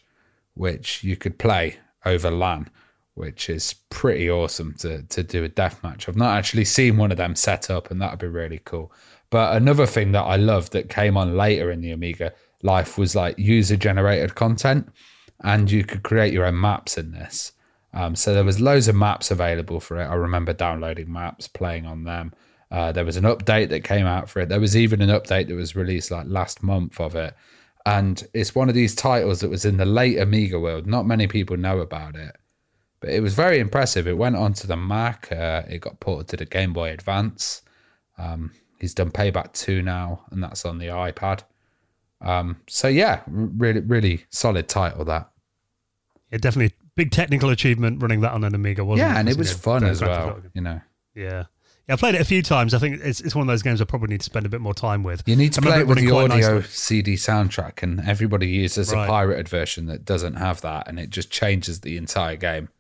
[0.55, 2.69] which you could play over LAN,
[3.15, 6.09] which is pretty awesome to, to do a death match.
[6.09, 8.93] I've not actually seen one of them set up, and that would be really cool.
[9.31, 12.33] But another thing that I loved that came on later in the Amiga
[12.63, 14.89] life was like user generated content,
[15.43, 17.53] and you could create your own maps in this.
[17.93, 20.07] Um, so there was loads of maps available for it.
[20.07, 22.33] I remember downloading maps, playing on them.
[22.71, 24.49] Uh, there was an update that came out for it.
[24.49, 27.35] There was even an update that was released like last month of it.
[27.87, 30.87] And it's one of these titles that was in the late Amiga world.
[30.87, 32.35] Not many people know about it,
[33.01, 34.09] but it was very impressive.
[34.09, 35.31] It went onto the Mac.
[35.31, 37.63] Uh, it got ported to the Game Boy Advance.
[38.17, 41.43] Um, he's done Payback 2 now, and that's on the iPad.
[42.21, 45.31] Um, so yeah, really, really solid title that.
[46.31, 49.13] Yeah, definitely big technical achievement running that on an Amiga, wasn't it?
[49.13, 50.41] Yeah, and it You was fun as well.
[50.55, 50.81] You know,
[51.15, 51.45] Yeah.
[51.89, 52.73] Yeah, I played it a few times.
[52.73, 54.61] I think it's, it's one of those games I probably need to spend a bit
[54.63, 55.23] more time with.
[55.27, 56.63] you need to play it with the audio nicely.
[56.71, 59.05] CD soundtrack, and everybody uses Right.
[59.05, 62.71] a pirated version that doesn't have that, and it just changes the entire game.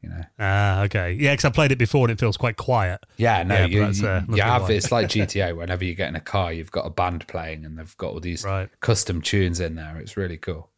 [0.00, 0.24] You know.
[0.38, 1.12] Ah, okay.
[1.12, 3.00] Yeah, because I played it before and it feels quite quiet.
[3.16, 5.56] Yeah, no, Yeah, you, you, uh, you have it's like GTA.
[5.56, 8.20] Whenever you get in a car, you've got a band playing, and they've got all
[8.20, 8.68] these Right.
[8.80, 9.96] custom tunes in there.
[9.98, 10.68] It's really cool.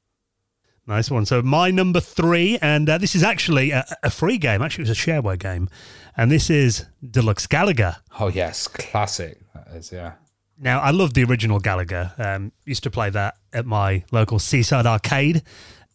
[0.89, 1.27] Nice one.
[1.27, 4.63] So my number three, and uh, this is actually a, a, free game.
[4.63, 5.69] Actually, it was a shareware game,
[6.17, 7.97] and this is Deluxe Galaga.
[8.19, 9.41] Oh yes, classic.
[9.55, 10.13] That is, yeah.
[10.59, 12.19] Now I love the original Galaga.
[12.19, 15.43] Um, used to play that at my local seaside arcade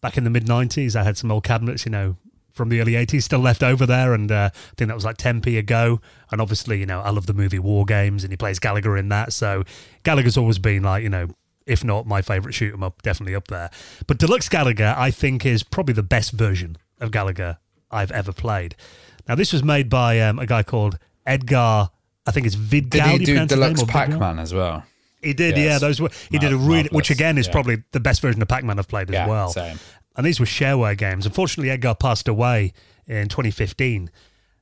[0.02, 0.96] back in the mid '90s.
[0.96, 2.18] I had some old cabinets, you know,
[2.54, 5.18] from the early 80s still left over there and uh, I think that was like
[5.18, 6.02] 10p a go
[6.32, 9.08] and obviously you know I love the movie War Games and he plays Galaga in
[9.10, 9.64] that so
[10.04, 11.30] Galaga's always been like you know
[11.66, 13.70] if not my favorite shoot 'em up, definitely up there.
[14.08, 17.58] But Deluxe Galaga I think, is probably the best version of Galaga
[17.90, 18.76] I've ever played.
[19.28, 21.90] Now, this was made by um, a guy called Edgar.
[22.26, 22.90] I think it's Vidgal.
[22.90, 24.84] Did he do Deluxe Pac-Man as well?
[25.22, 25.66] He did, yes.
[25.66, 25.80] yeah.
[25.80, 27.54] Those were he did a really, which again is yeah.
[27.54, 29.50] probably the best version of Pac-Man I've played as yeah, well.
[29.50, 29.80] Same.
[30.16, 31.26] And these were shareware games.
[31.26, 32.74] Unfortunately, Edgar passed away
[33.08, 34.10] in 2015,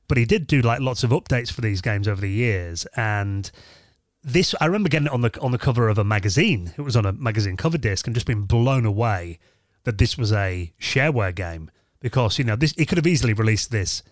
[0.06, 3.50] but he did do like lots of updates for these games over the years, and
[4.22, 6.72] this I remember getting it on the on the cover of a magazine.
[6.76, 9.38] It was on a magazine cover disc and just being blown away
[9.84, 13.70] that this was a shareware game because you know this it could have easily released
[13.70, 14.02] this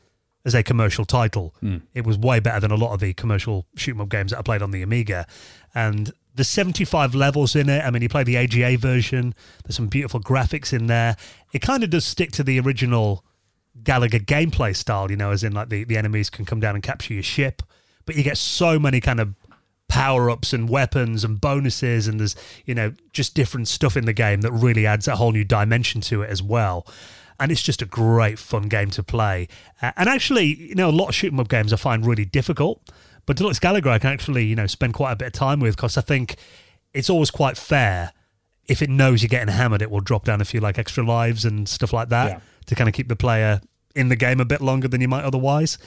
[0.45, 1.55] as a commercial title.
[1.63, 1.83] Mm.
[1.95, 4.39] It was way better than a lot of the commercial shoot 'em up games that
[4.39, 5.27] I played on the Amiga,
[5.75, 7.85] and the 75 levels in it.
[7.85, 9.35] I mean, you play the AGA version.
[9.65, 11.17] There's some beautiful graphics in there.
[11.53, 13.25] It kind of does stick to the original
[13.83, 16.83] Galaga gameplay style, you know, as in like the, the enemies can come down and
[16.83, 17.63] capture your ship,
[18.07, 19.35] but you get so many kind of
[19.89, 24.13] power ups and weapons and bonuses, and there's you know just different stuff in the
[24.13, 26.87] game that really adds a whole new dimension to it as well.
[27.41, 29.49] And it's just a great fun game to play.
[29.81, 32.25] Uh, and actually, you know, a lot of shoot 'em up games I find really
[32.25, 32.83] difficult,
[33.27, 35.77] but Deluxe Galaga I can actually you know spend quite a bit of time with
[35.77, 36.37] because I think
[36.93, 38.13] it's always quite fair.
[38.67, 41.45] If it knows you're getting hammered, it will drop down a few like extra lives
[41.45, 42.41] and stuff like that yeah.
[42.67, 43.61] to kind of keep the player
[43.95, 45.79] in the game a bit longer than you might otherwise.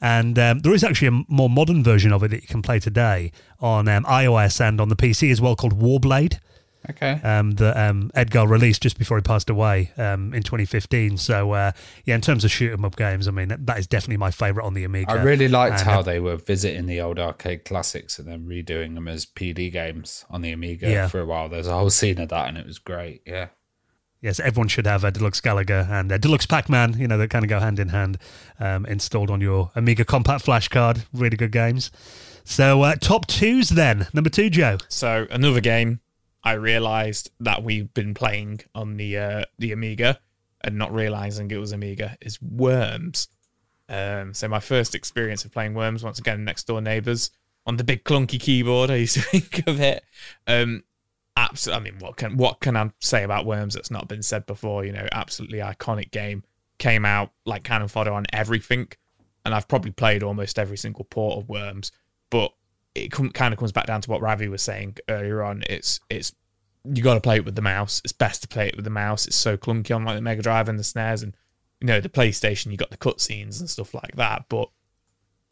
[0.00, 2.80] And um, there is actually a more modern version of it that you can play
[2.80, 3.30] today
[3.60, 6.40] on um, iOS and on the PC as well called Warblade.
[6.90, 7.20] Okay.
[7.22, 11.16] Um, that um, Edgar released just before he passed away um, in 2015.
[11.16, 11.72] So, uh,
[12.04, 14.66] yeah, in terms of shoot 'em up games, I mean, that is definitely my favourite
[14.66, 15.12] on the Amiga.
[15.12, 18.94] I really liked and, how they were visiting the old arcade classics and then redoing
[18.94, 21.08] them as PD games on the Amiga yeah.
[21.08, 21.48] for a while.
[21.48, 23.22] There's a whole scene of that, and it was great.
[23.26, 23.48] Yeah
[24.22, 26.94] yes, everyone should have a Deluxe Galaga and a Deluxe Pac-Man.
[26.98, 28.16] You know, that kind of go hand in hand.
[28.58, 31.04] Um, installed on your Amiga Compact Flash card.
[31.12, 31.90] Really good games.
[32.44, 34.06] So uh, top twos then.
[34.14, 34.78] Number two, Joe.
[34.88, 36.00] So another game.
[36.44, 40.18] I realised that we've been playing on the uh, the Amiga
[40.62, 43.28] and not realising it was Amiga is Worms.
[43.88, 47.30] Um, so my first experience of playing Worms once again next door neighbours
[47.66, 48.90] on the big clunky keyboard.
[48.90, 50.04] I used to think of it.
[50.46, 50.84] Um,
[51.36, 51.80] absolutely.
[51.80, 54.84] I mean, what can what can I say about Worms that's not been said before?
[54.84, 56.42] You know, absolutely iconic game.
[56.78, 58.88] Came out like cannon fodder on everything,
[59.44, 61.92] and I've probably played almost every single port of Worms.
[62.30, 62.52] But
[62.94, 65.62] it kind of comes back down to what Ravi was saying earlier on.
[65.68, 66.32] It's it's
[66.84, 68.00] you got to play it with the mouse.
[68.04, 69.26] It's best to play it with the mouse.
[69.26, 71.36] It's so clunky on like the Mega Drive and the SNES, and
[71.80, 72.70] you know the PlayStation.
[72.70, 74.68] You got the cutscenes and stuff like that, but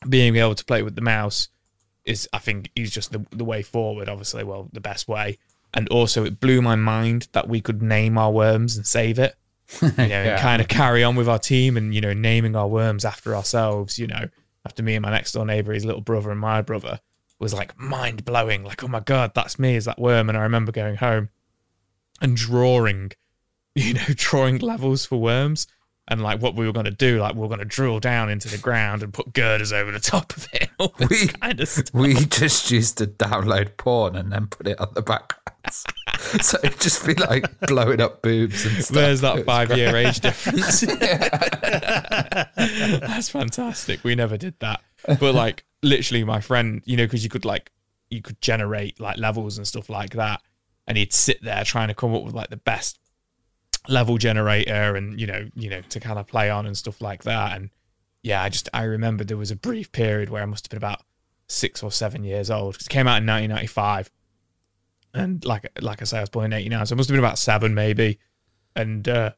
[0.09, 1.49] being able to play with the mouse
[2.05, 4.09] is, I think, is just the the way forward.
[4.09, 5.38] Obviously, well, the best way
[5.74, 9.36] and also it blew my mind that we could name our worms and save it
[9.82, 10.32] you know yeah.
[10.32, 13.34] and kind of carry on with our team and you know naming our worms after
[13.36, 14.28] ourselves you know
[14.66, 17.01] after me and my next door neighbor his little brother and my brother
[17.41, 20.28] was like mind blowing like oh my god that's me is that worm?
[20.28, 21.30] And i remember going home
[22.20, 23.12] and drawing
[23.74, 25.66] you know drawing levels for worms
[26.11, 28.28] and like what we were going to do, like we are going to drill down
[28.28, 30.68] into the ground and put girders over the top of it.
[31.09, 35.03] we kind of we just used to download porn and then put it on the
[35.03, 35.74] background,
[36.43, 38.95] so it'd just be like blowing up boobs and stuff.
[38.95, 40.81] There's that five year age difference.
[43.01, 44.05] That's fantastic.
[44.05, 47.70] We never did that, but like literally, my friend, you know, because you could like
[48.11, 50.41] you could generate like levels and stuff like that,
[50.87, 53.01] and he'd sit there trying to come up with like the best
[53.89, 57.22] level generator and you know you know to kind of play on and stuff like
[57.22, 57.70] that and
[58.22, 60.76] yeah i just i remember there was a brief period where i must have been
[60.76, 61.03] about
[61.49, 64.11] six or seven years old it came out in 1995
[65.14, 67.24] and like like i say i was born in 89 so it must have been
[67.24, 68.18] about seven maybe
[68.76, 69.30] and uh,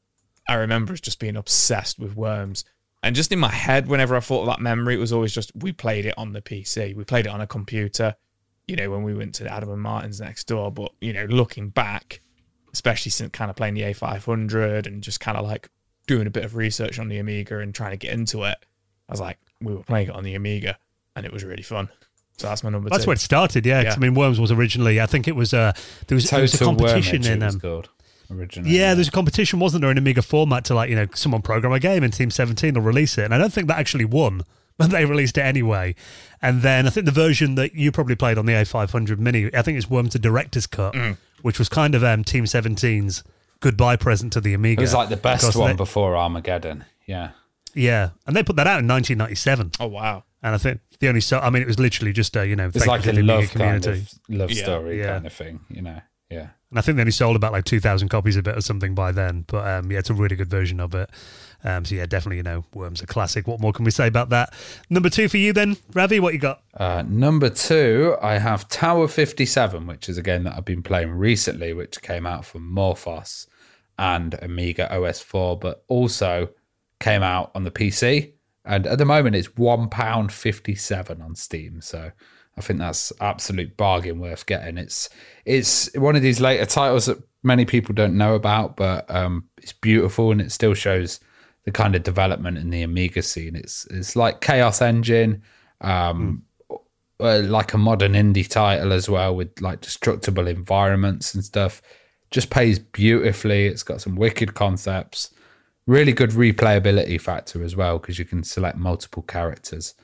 [0.49, 2.65] i remember just being obsessed with worms
[3.03, 5.53] and just in my head whenever i thought of that memory it was always just
[5.57, 8.15] we played it on the pc we played it on a computer
[8.67, 11.69] you know when we went to adam and martin's next door but you know looking
[11.69, 12.21] back
[12.73, 15.69] especially since kind of playing the A500 and just kind of like
[16.07, 18.57] doing a bit of research on the Amiga and trying to get into it.
[19.09, 20.79] I was like, we were playing it on the Amiga
[21.15, 21.89] and it was really fun.
[22.43, 23.09] So that's my number that's two.
[23.09, 23.83] where it started, yeah.
[23.83, 23.95] yeah.
[23.95, 25.73] I mean, Worms was originally, I think it was, uh,
[26.07, 27.43] there was, there was a competition in.
[27.43, 27.61] Um,
[28.31, 28.71] originally.
[28.71, 31.43] Yeah, yeah, there's a competition, wasn't there, in Amiga format to like, you know, someone
[31.43, 33.25] program a game and Team 17 will release it.
[33.25, 34.43] And I don't think that actually won,
[34.79, 35.95] but they released it anyway.
[36.41, 39.63] And then I think the version that you probably played on the A500 Mini, I
[39.63, 40.95] think it's Worms the Director's Cut.
[40.95, 43.23] Mm which was kind of um, Team 17's
[43.61, 44.81] goodbye present to the Amiga.
[44.81, 46.85] It was like the best because one they- before Armageddon.
[47.07, 47.31] Yeah.
[47.75, 49.73] yeah, and they put that out in 1997.
[49.81, 50.25] Oh wow.
[50.43, 52.67] And I think the only so I mean, it was literally just a you know,
[52.67, 54.07] It's thank like you a to the Amiga love kind community.
[54.29, 54.63] of love Yeah.
[54.65, 55.07] story Yeah.
[55.15, 56.01] kind of thing, you know.
[56.31, 56.49] Yeah.
[56.71, 59.13] And I think they only sold about like 2,000 copies of it or something by
[59.13, 59.45] then.
[59.47, 61.11] But um, yeah, it's a really good version of it.
[61.63, 63.47] Um, so yeah, definitely, you know, Worms a classic.
[63.47, 64.53] What more can we say about that?
[64.89, 66.63] Number two for you then, Ravi, what you got?
[66.75, 71.11] Uh, number two, I have Tower 57, which is a game that I've been playing
[71.13, 73.47] recently, which came out for Morphos
[73.99, 76.49] and Amiga OS4, but also
[76.99, 78.33] came out on the PC.
[78.65, 81.81] And at the moment, it's £1.57 on Steam.
[81.81, 82.13] So
[82.57, 84.79] I think that's absolute bargain worth getting.
[84.79, 85.09] It's
[85.45, 89.73] it's one of these later titles that many people don't know about, but um, it's
[89.73, 91.19] beautiful and it still shows
[91.65, 93.57] the kind of development in the Amiga scene.
[93.57, 95.43] It's it's like Chaos Engine,
[95.81, 96.43] um,
[97.21, 101.81] uh, like a modern indie title as well with like destructible environments and stuff.
[102.31, 103.67] Just plays beautifully.
[103.67, 105.31] It's got some wicked concepts.
[105.87, 109.95] Really good replayability factor as well because you can select multiple characters,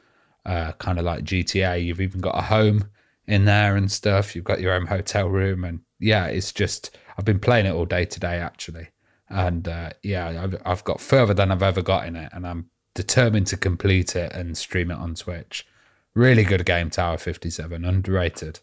[0.44, 1.84] uh, kind of like GTA.
[1.84, 2.88] You've even got a home
[3.28, 4.34] in there and stuff.
[4.34, 6.96] You've got your own hotel room, and yeah, it's just.
[7.16, 8.88] I've been playing it all day today actually,
[9.28, 12.70] and uh, yeah, I've I've got further than I've ever got in it, and I'm
[12.94, 15.66] determined to complete it and stream it on Twitch.
[16.14, 18.60] Really good game, Tower Fifty Seven, underrated.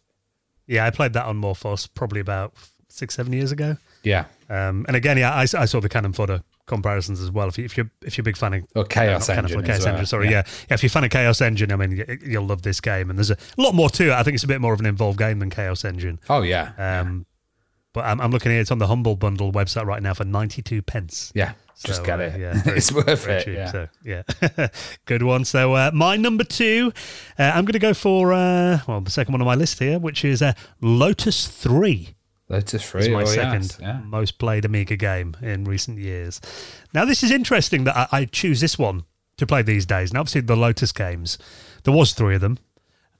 [0.68, 2.55] Yeah, I played that on Morphos probably about
[2.89, 3.78] six, seven years ago.
[4.03, 7.47] Yeah, Um, and again, yeah, I, I saw the Cannon fodder comparisons as well.
[7.47, 9.66] If, you, if you're if you're a big fan of or Chaos not Cannon Engine.
[9.66, 9.93] Chaos well.
[9.93, 10.43] Engine, sorry, yeah.
[10.68, 13.09] yeah, If you're a fan of Chaos Engine, I mean, you'll love this game.
[13.09, 14.11] And there's a lot more to it.
[14.13, 16.20] I think it's a bit more of an involved game than Chaos Engine.
[16.30, 17.26] Oh yeah, Um,
[17.93, 20.82] but I'm, I'm looking here; it's on the Humble Bundle website right now for 92
[20.82, 21.32] pence.
[21.36, 21.53] yeah.
[21.84, 22.39] Just So, get uh, it.
[22.39, 23.43] yeah, very- it's worth it.
[23.43, 23.72] cheap, Yeah.
[23.72, 24.68] So yeah,
[25.05, 25.43] good one.
[25.43, 26.93] So uh, my number two,
[27.38, 29.99] uh, I'm going to go for uh, well the second one on my list here,
[29.99, 32.14] which is uh, Lotus Three.
[32.49, 33.99] Lotus Free Is my oh, second Yeah.
[34.03, 36.39] most played Amiga game in recent years.
[36.93, 39.03] Now this is interesting that I, I choose this one
[39.37, 40.13] to play these days.
[40.13, 41.37] Now obviously the Lotus games,
[41.83, 42.59] there was three of them.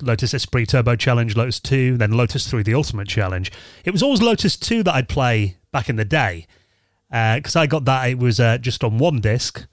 [0.02, 3.50] Lotus Esprit Turbo Challenge, Lotus 2, then Lotus 3 The Ultimate Challenge.
[3.86, 6.48] It was always Lotus 2 that I'd play back in the day
[7.10, 8.10] because I got that.
[8.10, 9.66] It was uh, just on one disc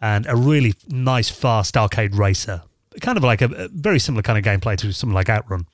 [0.00, 2.62] and a really nice, fast arcade racer.
[3.00, 5.66] Kind of like a, a very similar kind of gameplay to something like Outrun,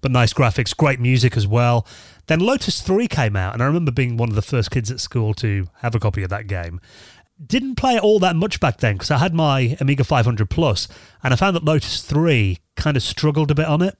[0.00, 1.86] but nice graphics, great music as well.
[2.26, 5.00] Then Lotus 3 came out, and I remember being one of the first kids at
[5.00, 6.80] school to have a copy of that game.
[7.44, 10.88] Didn't play it all that much back then because I had my Amiga 500 Plus,
[11.22, 13.98] and I found that Lotus 3 kind of struggled a bit on it.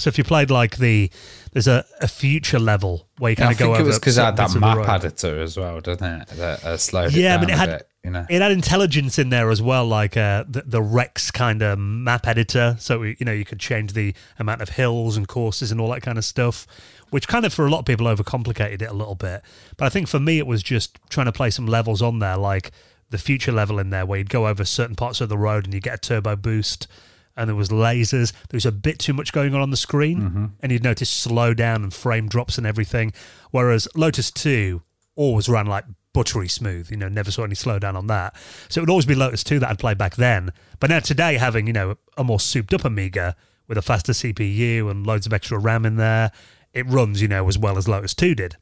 [0.00, 1.10] So if you played like the,
[1.52, 3.86] there's a, a future level where you Yeah, kind I of go think over it
[3.86, 4.88] was because it had that bits of the map road.
[4.88, 6.28] editor as well, doesn't it?
[6.28, 8.26] That uh, slowed Yeah, it I mean, it had- bit, you know.
[8.28, 12.26] It had intelligence in there as well, like uh, the, the RECS kind of map
[12.26, 12.76] editor.
[12.80, 16.00] So, you know, you could change the amount of hills and courses and all that
[16.00, 16.66] kind of stuff,
[17.10, 19.42] which kind of for a lot of people overcomplicated it a little bit.
[19.76, 22.36] But I think for me, it was just trying to play some levels on there,
[22.38, 22.70] like
[23.10, 25.74] the future level in there, where you'd go over certain parts of the road and
[25.74, 26.86] you get a turbo boost.
[27.36, 28.32] And there was lasers.
[28.48, 31.54] There was a bit too much going on on the screen, and you'd notice slow
[31.54, 33.12] down and frame drops and everything.
[33.50, 34.82] Whereas Lotus Two
[35.16, 36.90] always ran like buttery smooth.
[36.90, 38.34] You know, never saw any slowdown on that.
[38.68, 40.52] So it would always be Lotus 2 that I'd play back then.
[40.78, 43.36] But now today, having, you know, a more souped up Amiga
[43.68, 46.32] with a faster CPU and loads of extra RAM in there,
[46.72, 48.56] it runs, you know, as well as Lotus 2 did.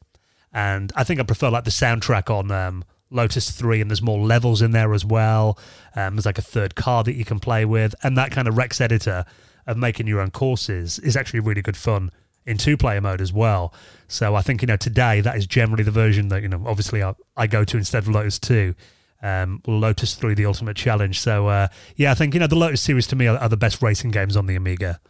[0.53, 4.19] And I think I prefer like the soundtrack on um, Lotus 3, and there's more
[4.19, 5.57] levels in there as well.
[5.95, 7.95] Um, there's like a third car that you can play with.
[8.03, 9.25] And that kind of RECS editor
[9.65, 12.11] of making your own courses is actually really good fun
[12.45, 13.73] in two player mode as well.
[14.07, 17.03] So I think, you know, today that is generally the version that, you know, obviously
[17.03, 18.73] I, I go to instead of Lotus 2.
[19.21, 21.19] Um, Lotus 3, the Ultimate Challenge.
[21.19, 23.57] So, uh, yeah, I think, you know, the Lotus series to me are, are the
[23.57, 25.01] best racing games on the Amiga.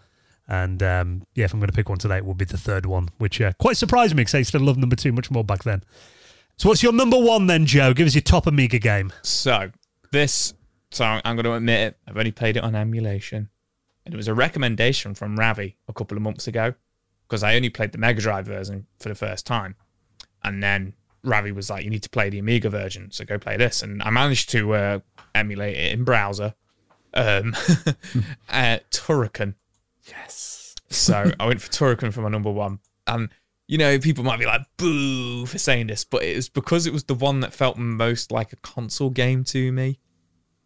[0.49, 2.87] And um, yeah, if I'm going to pick one today, it will be the third
[2.87, 5.43] one, which uh, quite surprised me because I used to love number two much more
[5.43, 5.83] back then.
[6.59, 7.93] So, what's your number one then, Joe?
[7.93, 9.13] Give us your top Amiga game.
[9.21, 9.71] So
[10.11, 10.53] this,
[10.91, 11.97] so I'm going to admit it.
[12.05, 13.47] I've only played it on emulation,
[14.03, 16.73] and it was a recommendation from Ravi a couple of months ago
[17.25, 19.77] because I only played the Mega Drive version for the first time,
[20.43, 20.91] and then
[21.23, 24.03] Ravi was like, "You need to play the Amiga version, so go play this." And
[24.03, 24.99] I managed to uh,
[25.33, 26.55] emulate it in browser.
[27.13, 27.55] Um,
[28.49, 29.55] uh, Turrican.
[30.09, 30.75] Yes.
[30.89, 32.79] So I went for Turrican for my number one.
[33.07, 33.29] And,
[33.69, 36.91] you know, people might be like, boo for saying this, but it was because it
[36.91, 39.99] was the one that felt most like a console game to me.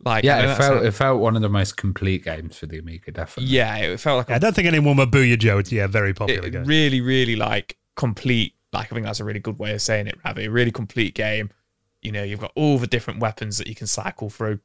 [0.06, 2.78] Like, Yeah, it felt a- it felt one of the most complete games for the
[2.80, 3.54] Amiga, definitely.
[3.54, 5.58] yeah, it felt like I a, don't think anyone would boo you, Joe.
[5.58, 6.64] It's, yeah, very it popular game.
[6.64, 8.54] really, really like complete.
[8.72, 10.46] Like, I think that's a really good way of saying it, Ravi.
[10.46, 11.50] A really complete game.
[12.02, 14.60] You know, you've got all the different weapons that you can cycle through.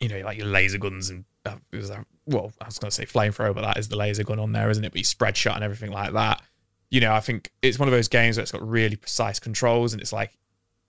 [0.00, 2.94] You know, like your laser guns and uh, was, uh, well, I was going to
[2.94, 4.90] say flamethrower, but that is the laser gun on there, isn't it?
[4.92, 6.42] But you spread shot and everything like that.
[6.90, 9.92] You know, I think it's one of those games where it's got really precise controls
[9.92, 10.36] and it's like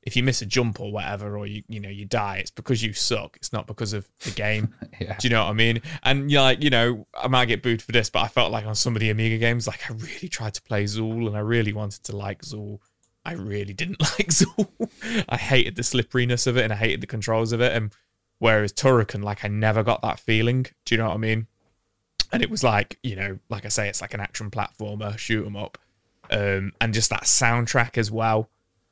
[0.07, 2.81] if you miss a jump or whatever, or you you know you die, it's because
[2.81, 3.35] you suck.
[3.35, 4.73] It's not because of the game.
[4.99, 5.15] Yeah.
[5.19, 5.83] Do you know what I mean?
[6.01, 8.65] And you're like, you know, I might get booed for this, but I felt like
[8.65, 11.41] on some of the Amiga games, like I really tried to play Zool and I
[11.41, 12.79] really wanted to like Zool.
[13.23, 14.89] I really didn't like Zool.
[15.29, 17.73] I hated the slipperiness of it and I hated the controls of it.
[17.73, 17.93] And
[18.39, 20.65] whereas Turrican, like I never got that feeling.
[20.85, 21.45] Do you know what I mean?
[22.31, 25.45] And it was like, you know, like I say, it's like an action platformer, shoot
[25.45, 25.77] 'em up.
[26.29, 28.49] Um, and just that soundtrack as well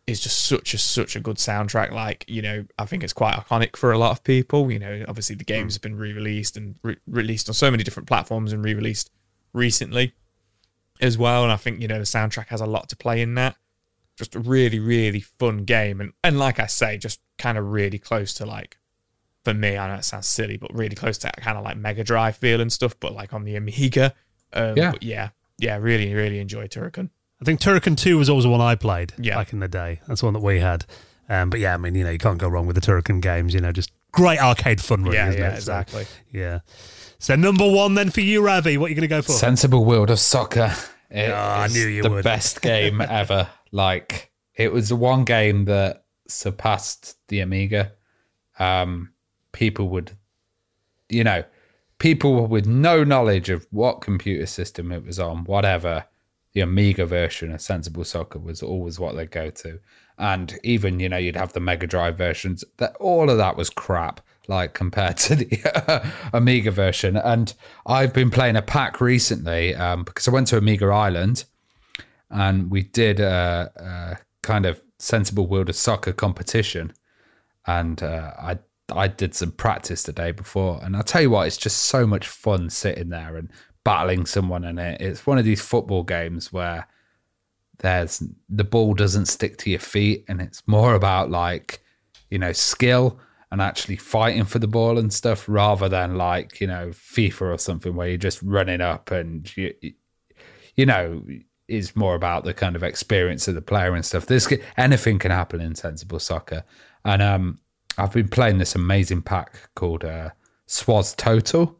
[0.07, 1.91] is just such a such a good soundtrack.
[1.91, 4.71] Like you know, I think it's quite iconic for a lot of people.
[4.71, 8.07] You know, obviously the games have been re-released and re- released on so many different
[8.07, 9.09] platforms and re-released
[9.53, 10.13] recently
[11.01, 11.43] as well.
[11.43, 13.55] And I think you know the soundtrack has a lot to play in that.
[14.17, 17.99] Just a really really fun game, and and like I say, just kind of really
[17.99, 18.77] close to like.
[19.43, 21.77] For me, I know it sounds silly, but really close to that kind of like
[21.77, 24.11] Mega Drive feel and stuff, but like on the Amiga.
[24.53, 24.93] Um, Yeah.
[25.01, 25.29] yeah,
[25.59, 27.11] yeah, really, really enjoy Turrican.
[27.45, 29.35] I think Turrican 2 was always the one I played Yeah.
[29.35, 29.99] back in the day.
[30.07, 30.83] That's the one that we had.
[31.29, 33.53] Um, but yeah, I mean, you know, you can't go wrong with the Turrican games,
[33.53, 35.51] you know, just great arcade fun, really, Yeah, isn't yeah, it?
[35.61, 36.05] So, exactly.
[36.31, 36.59] yeah.
[37.19, 39.31] So number one then for you, Ravi, what are you going to go for?
[39.33, 40.73] Sensible World of Soccer.
[41.11, 42.23] It Ah, I knew you the would.
[42.23, 43.47] best game ever.
[43.71, 47.91] Like it was the one game that surpassed the Amiga.
[48.57, 49.11] Um,
[49.51, 50.11] people would,
[51.07, 51.43] you know,
[51.99, 56.05] people with no knowledge of what computer system it was on, whatever.
[56.55, 59.79] The Amiga version of Sensible Soccer was always what they go to,
[60.17, 62.63] and even you know you'd have the Mega Drive versions.
[62.77, 67.17] That all of that was crap, like compared to the Amiga version.
[67.17, 67.53] And
[67.85, 71.45] I've been playing a pack recently um, because I went to Amiga Ireland
[72.31, 76.91] and we did a, a kind of sensible world of soccer competition
[77.67, 78.57] and uh, I
[78.91, 82.05] I did some practice the day before, and I'll tell you what, it's just so
[82.05, 83.49] much fun sitting there and
[83.85, 84.99] battling someone in it.
[84.99, 86.85] It's one of these football games where
[87.77, 91.81] there's the ball doesn't stick to your feet, and it's more about like
[92.29, 93.19] you know skill
[93.51, 97.57] and actually fighting for the ball and stuff, rather than like you know FIFA or
[97.57, 99.73] something where you're just running up and you
[100.75, 101.23] you know
[101.67, 104.25] is more about the kind of experience of the player and stuff.
[104.25, 106.63] This anything can happen in sensible soccer,
[107.05, 107.59] and um,
[107.97, 110.31] I've been playing this amazing pack called uh,
[110.67, 111.77] SWOS Total,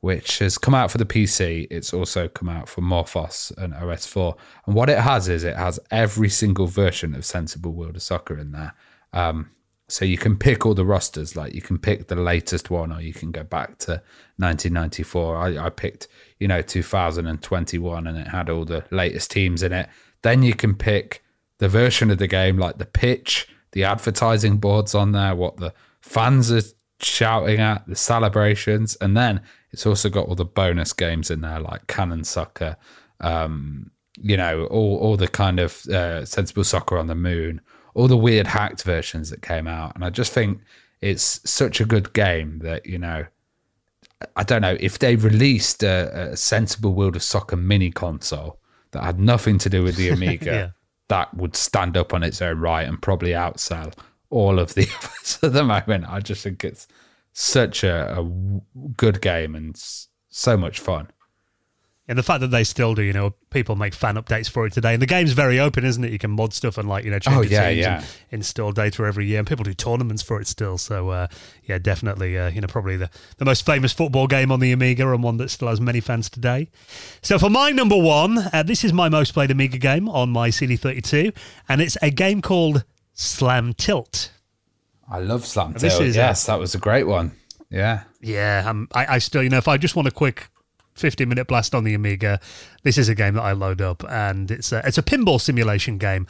[0.00, 1.66] which has come out for the PC.
[1.70, 4.36] It's also come out for MorphOS and OS4.
[4.66, 8.38] And what it has is it has every single version of Sensible World of Soccer
[8.38, 8.74] in there.
[9.12, 9.50] Um,
[9.88, 13.00] so you can pick all the rosters, like you can pick the latest one, or
[13.00, 14.02] you can go back to
[14.38, 15.36] 1994.
[15.36, 16.08] I, I picked,
[16.40, 19.88] you know, 2021, and it had all the latest teams in it.
[20.22, 21.22] Then you can pick
[21.58, 25.72] the version of the game, like the pitch, the advertising boards on there, what the
[26.00, 26.62] fans are
[27.00, 29.40] shouting at, the celebrations, and then
[29.72, 32.76] it's also got all the bonus games in there, like Cannon Soccer,
[33.20, 33.90] um,
[34.20, 37.60] you know, all all the kind of uh, sensible soccer on the moon,
[37.94, 40.60] all the weird hacked versions that came out, and I just think
[41.00, 43.26] it's such a good game that you know.
[44.34, 48.58] I don't know if they released a, a sensible World of Soccer mini console
[48.92, 50.68] that had nothing to do with the Amiga, Yeah.
[51.08, 53.92] that would stand up on its own right and probably outsell
[54.30, 56.06] all of the others at the moment.
[56.08, 56.88] I just think it's
[57.38, 58.26] such a
[58.96, 59.76] good game and
[60.30, 61.08] so much fun.
[62.08, 64.72] And the fact that they still do, you know, people make fan updates for it
[64.72, 64.94] today.
[64.94, 66.12] And the game's very open, isn't it?
[66.12, 67.96] You can mod stuff and like, you know, change Oh, yeah, teams yeah.
[67.98, 69.40] and install data every year.
[69.40, 70.78] And people do tournaments for it still.
[70.78, 71.26] So, uh,
[71.64, 75.12] yeah, definitely, uh, you know, probably the, the most famous football game on the Amiga
[75.12, 76.70] and one that still has many fans today.
[77.20, 80.48] So for my number one, uh, this is my most played Amiga game on my
[80.48, 81.36] CD32.
[81.68, 84.30] And it's a game called Slam Tilt.
[85.10, 87.32] I love Slam this is a- Yes, that was a great one.
[87.70, 88.04] Yeah.
[88.20, 90.48] Yeah, um, I, I still, you know, if I just want a quick
[90.94, 92.40] 15 minute blast on the Amiga,
[92.82, 95.98] this is a game that I load up, and it's a, it's a pinball simulation
[95.98, 96.26] game.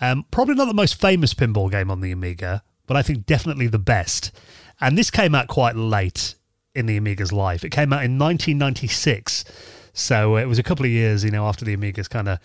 [0.00, 3.66] Um, probably not the most famous pinball game on the Amiga, but I think definitely
[3.66, 4.32] the best.
[4.80, 6.34] And this came out quite late
[6.74, 7.64] in the Amiga's life.
[7.64, 9.44] It came out in 1996,
[9.92, 12.38] so it was a couple of years, you know, after the Amiga's kind of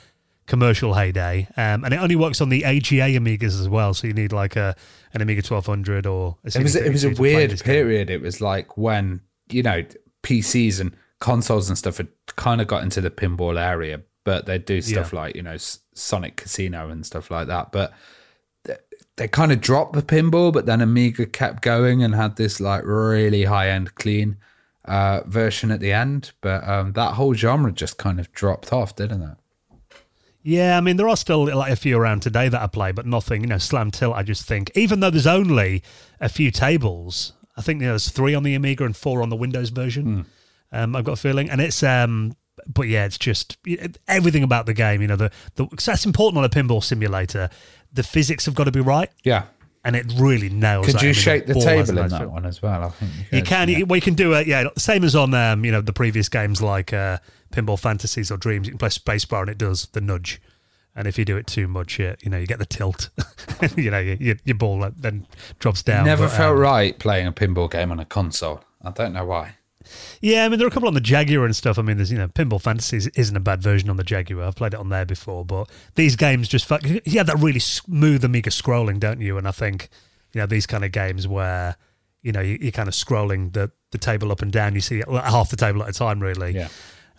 [0.48, 1.48] commercial heyday.
[1.58, 4.56] Um, and it only works on the AGA Amigas as well, so you need like
[4.56, 4.76] a
[5.14, 7.62] an Amiga 1200 or a It was it was a CD32 to play weird this
[7.62, 7.74] game.
[7.74, 8.10] period.
[8.10, 9.84] It was like when, you know,
[10.24, 14.58] PCs and consoles and stuff had kind of got into the pinball area, but they
[14.58, 15.20] do stuff Yeah.
[15.20, 15.56] like, you know,
[15.94, 17.72] Sonic Casino and stuff like that.
[17.72, 17.94] But
[18.64, 18.76] they,
[19.16, 22.84] they kind of dropped the pinball, but then Amiga kept going and had this like
[22.86, 24.38] really high end clean
[24.84, 26.34] uh, version at the end.
[26.42, 29.38] But um, that whole genre just kind of dropped off, didn't it?
[30.48, 33.06] Yeah, I mean there are still like a few around today that I play, but
[33.08, 33.42] nothing.
[33.42, 34.16] You know, slam tilt.
[34.16, 35.82] I just think, even though there's only
[36.22, 39.70] a few tables, I think there's three on the Amiga and four on the Windows
[39.70, 40.28] version.
[40.72, 42.36] Um, I've got a feeling, and it's um,
[42.68, 45.02] but yeah, it's just it- everything about the game.
[45.02, 47.50] You know, the the that's important on a pinball simulator.
[47.92, 49.44] the physics have got to be right, Yeah.
[49.86, 50.88] And it really nails.
[50.88, 52.30] Could you shake the ball has a table in that feel.
[52.30, 52.84] one as well?
[52.84, 53.70] I think You could, can.
[53.70, 53.78] yeah.
[53.78, 54.48] You, well, you can do it.
[54.48, 57.20] Yeah, same as on um, you know the previous games like uh,
[57.52, 58.68] Pinball Fantasies or Dreams.
[58.68, 60.42] You can press spacebar and it does the nudge.
[60.98, 63.10] And if you do it too much, you, you know you get the tilt.
[63.78, 65.28] you know your, your, your ball then
[65.60, 66.06] drops down.
[66.06, 68.64] Never But, felt um, right playing a pinball game on a console.
[68.82, 69.56] I don't know why.
[70.22, 71.78] Yeah, I mean there are a couple on the Jaguar and stuff.
[71.78, 74.46] I mean, there's you know Pinball Fantasies isn't a bad version on the Jaguar.
[74.46, 76.84] I've played it on there before, but these games just fuck.
[76.84, 79.38] You have that really smooth Amiga scrolling, don't you?
[79.38, 79.90] And I think
[80.34, 81.78] you know these kind of games where
[82.22, 84.76] you know you, you're kind of scrolling the the table up and down.
[84.76, 86.54] You see half the table at a time, really.
[86.54, 86.70] Yeah.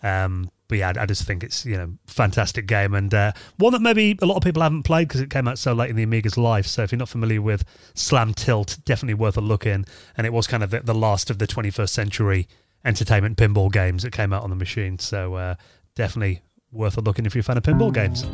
[0.03, 3.73] Um, but yeah, I, I just think it's you know fantastic game and uh, one
[3.73, 5.95] that maybe a lot of people haven't played because it came out so late in
[5.95, 6.67] the Amiga's life.
[6.67, 7.63] So if you're not familiar with
[7.93, 9.85] Slam Tilt, definitely worth a look in.
[10.15, 12.47] And it was kind of the, the last of the 21st century
[12.87, 14.97] entertainment pinball games that came out on the machine.
[14.97, 15.55] So uh,
[15.93, 18.25] definitely worth a look if you're a fan of pinball games.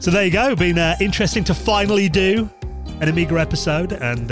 [0.00, 0.54] So there you go.
[0.54, 2.50] Been uh, interesting to finally do
[3.00, 4.30] an Amiga episode and.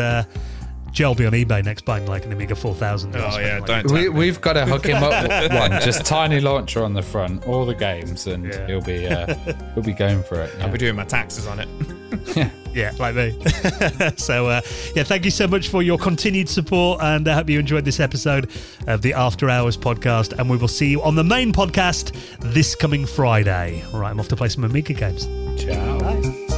[0.93, 3.17] Joe will be on eBay next buying like an Amiga 4000.
[3.17, 6.85] Oh, yeah, like don't- We, we've got to hook him up with one, just TinyLauncher
[6.85, 8.67] on the front, all the games, and Yeah.
[8.67, 9.35] he'll be uh,
[9.75, 10.55] he'll be going for it.
[10.61, 11.69] I'll be doing my taxes on it.
[12.75, 13.39] Yeah, like me.
[14.17, 14.63] so, uh,
[14.95, 18.01] yeah, thank you so much for your continued support, and I hope you enjoyed this
[18.01, 18.51] episode
[18.87, 20.33] of the After Hours podcast.
[20.39, 23.85] And we will see you on the main podcast this coming Friday.
[23.93, 25.27] All right, I'm off to play some Amiga games.
[25.63, 25.99] Ciao.
[25.99, 26.52] Bye.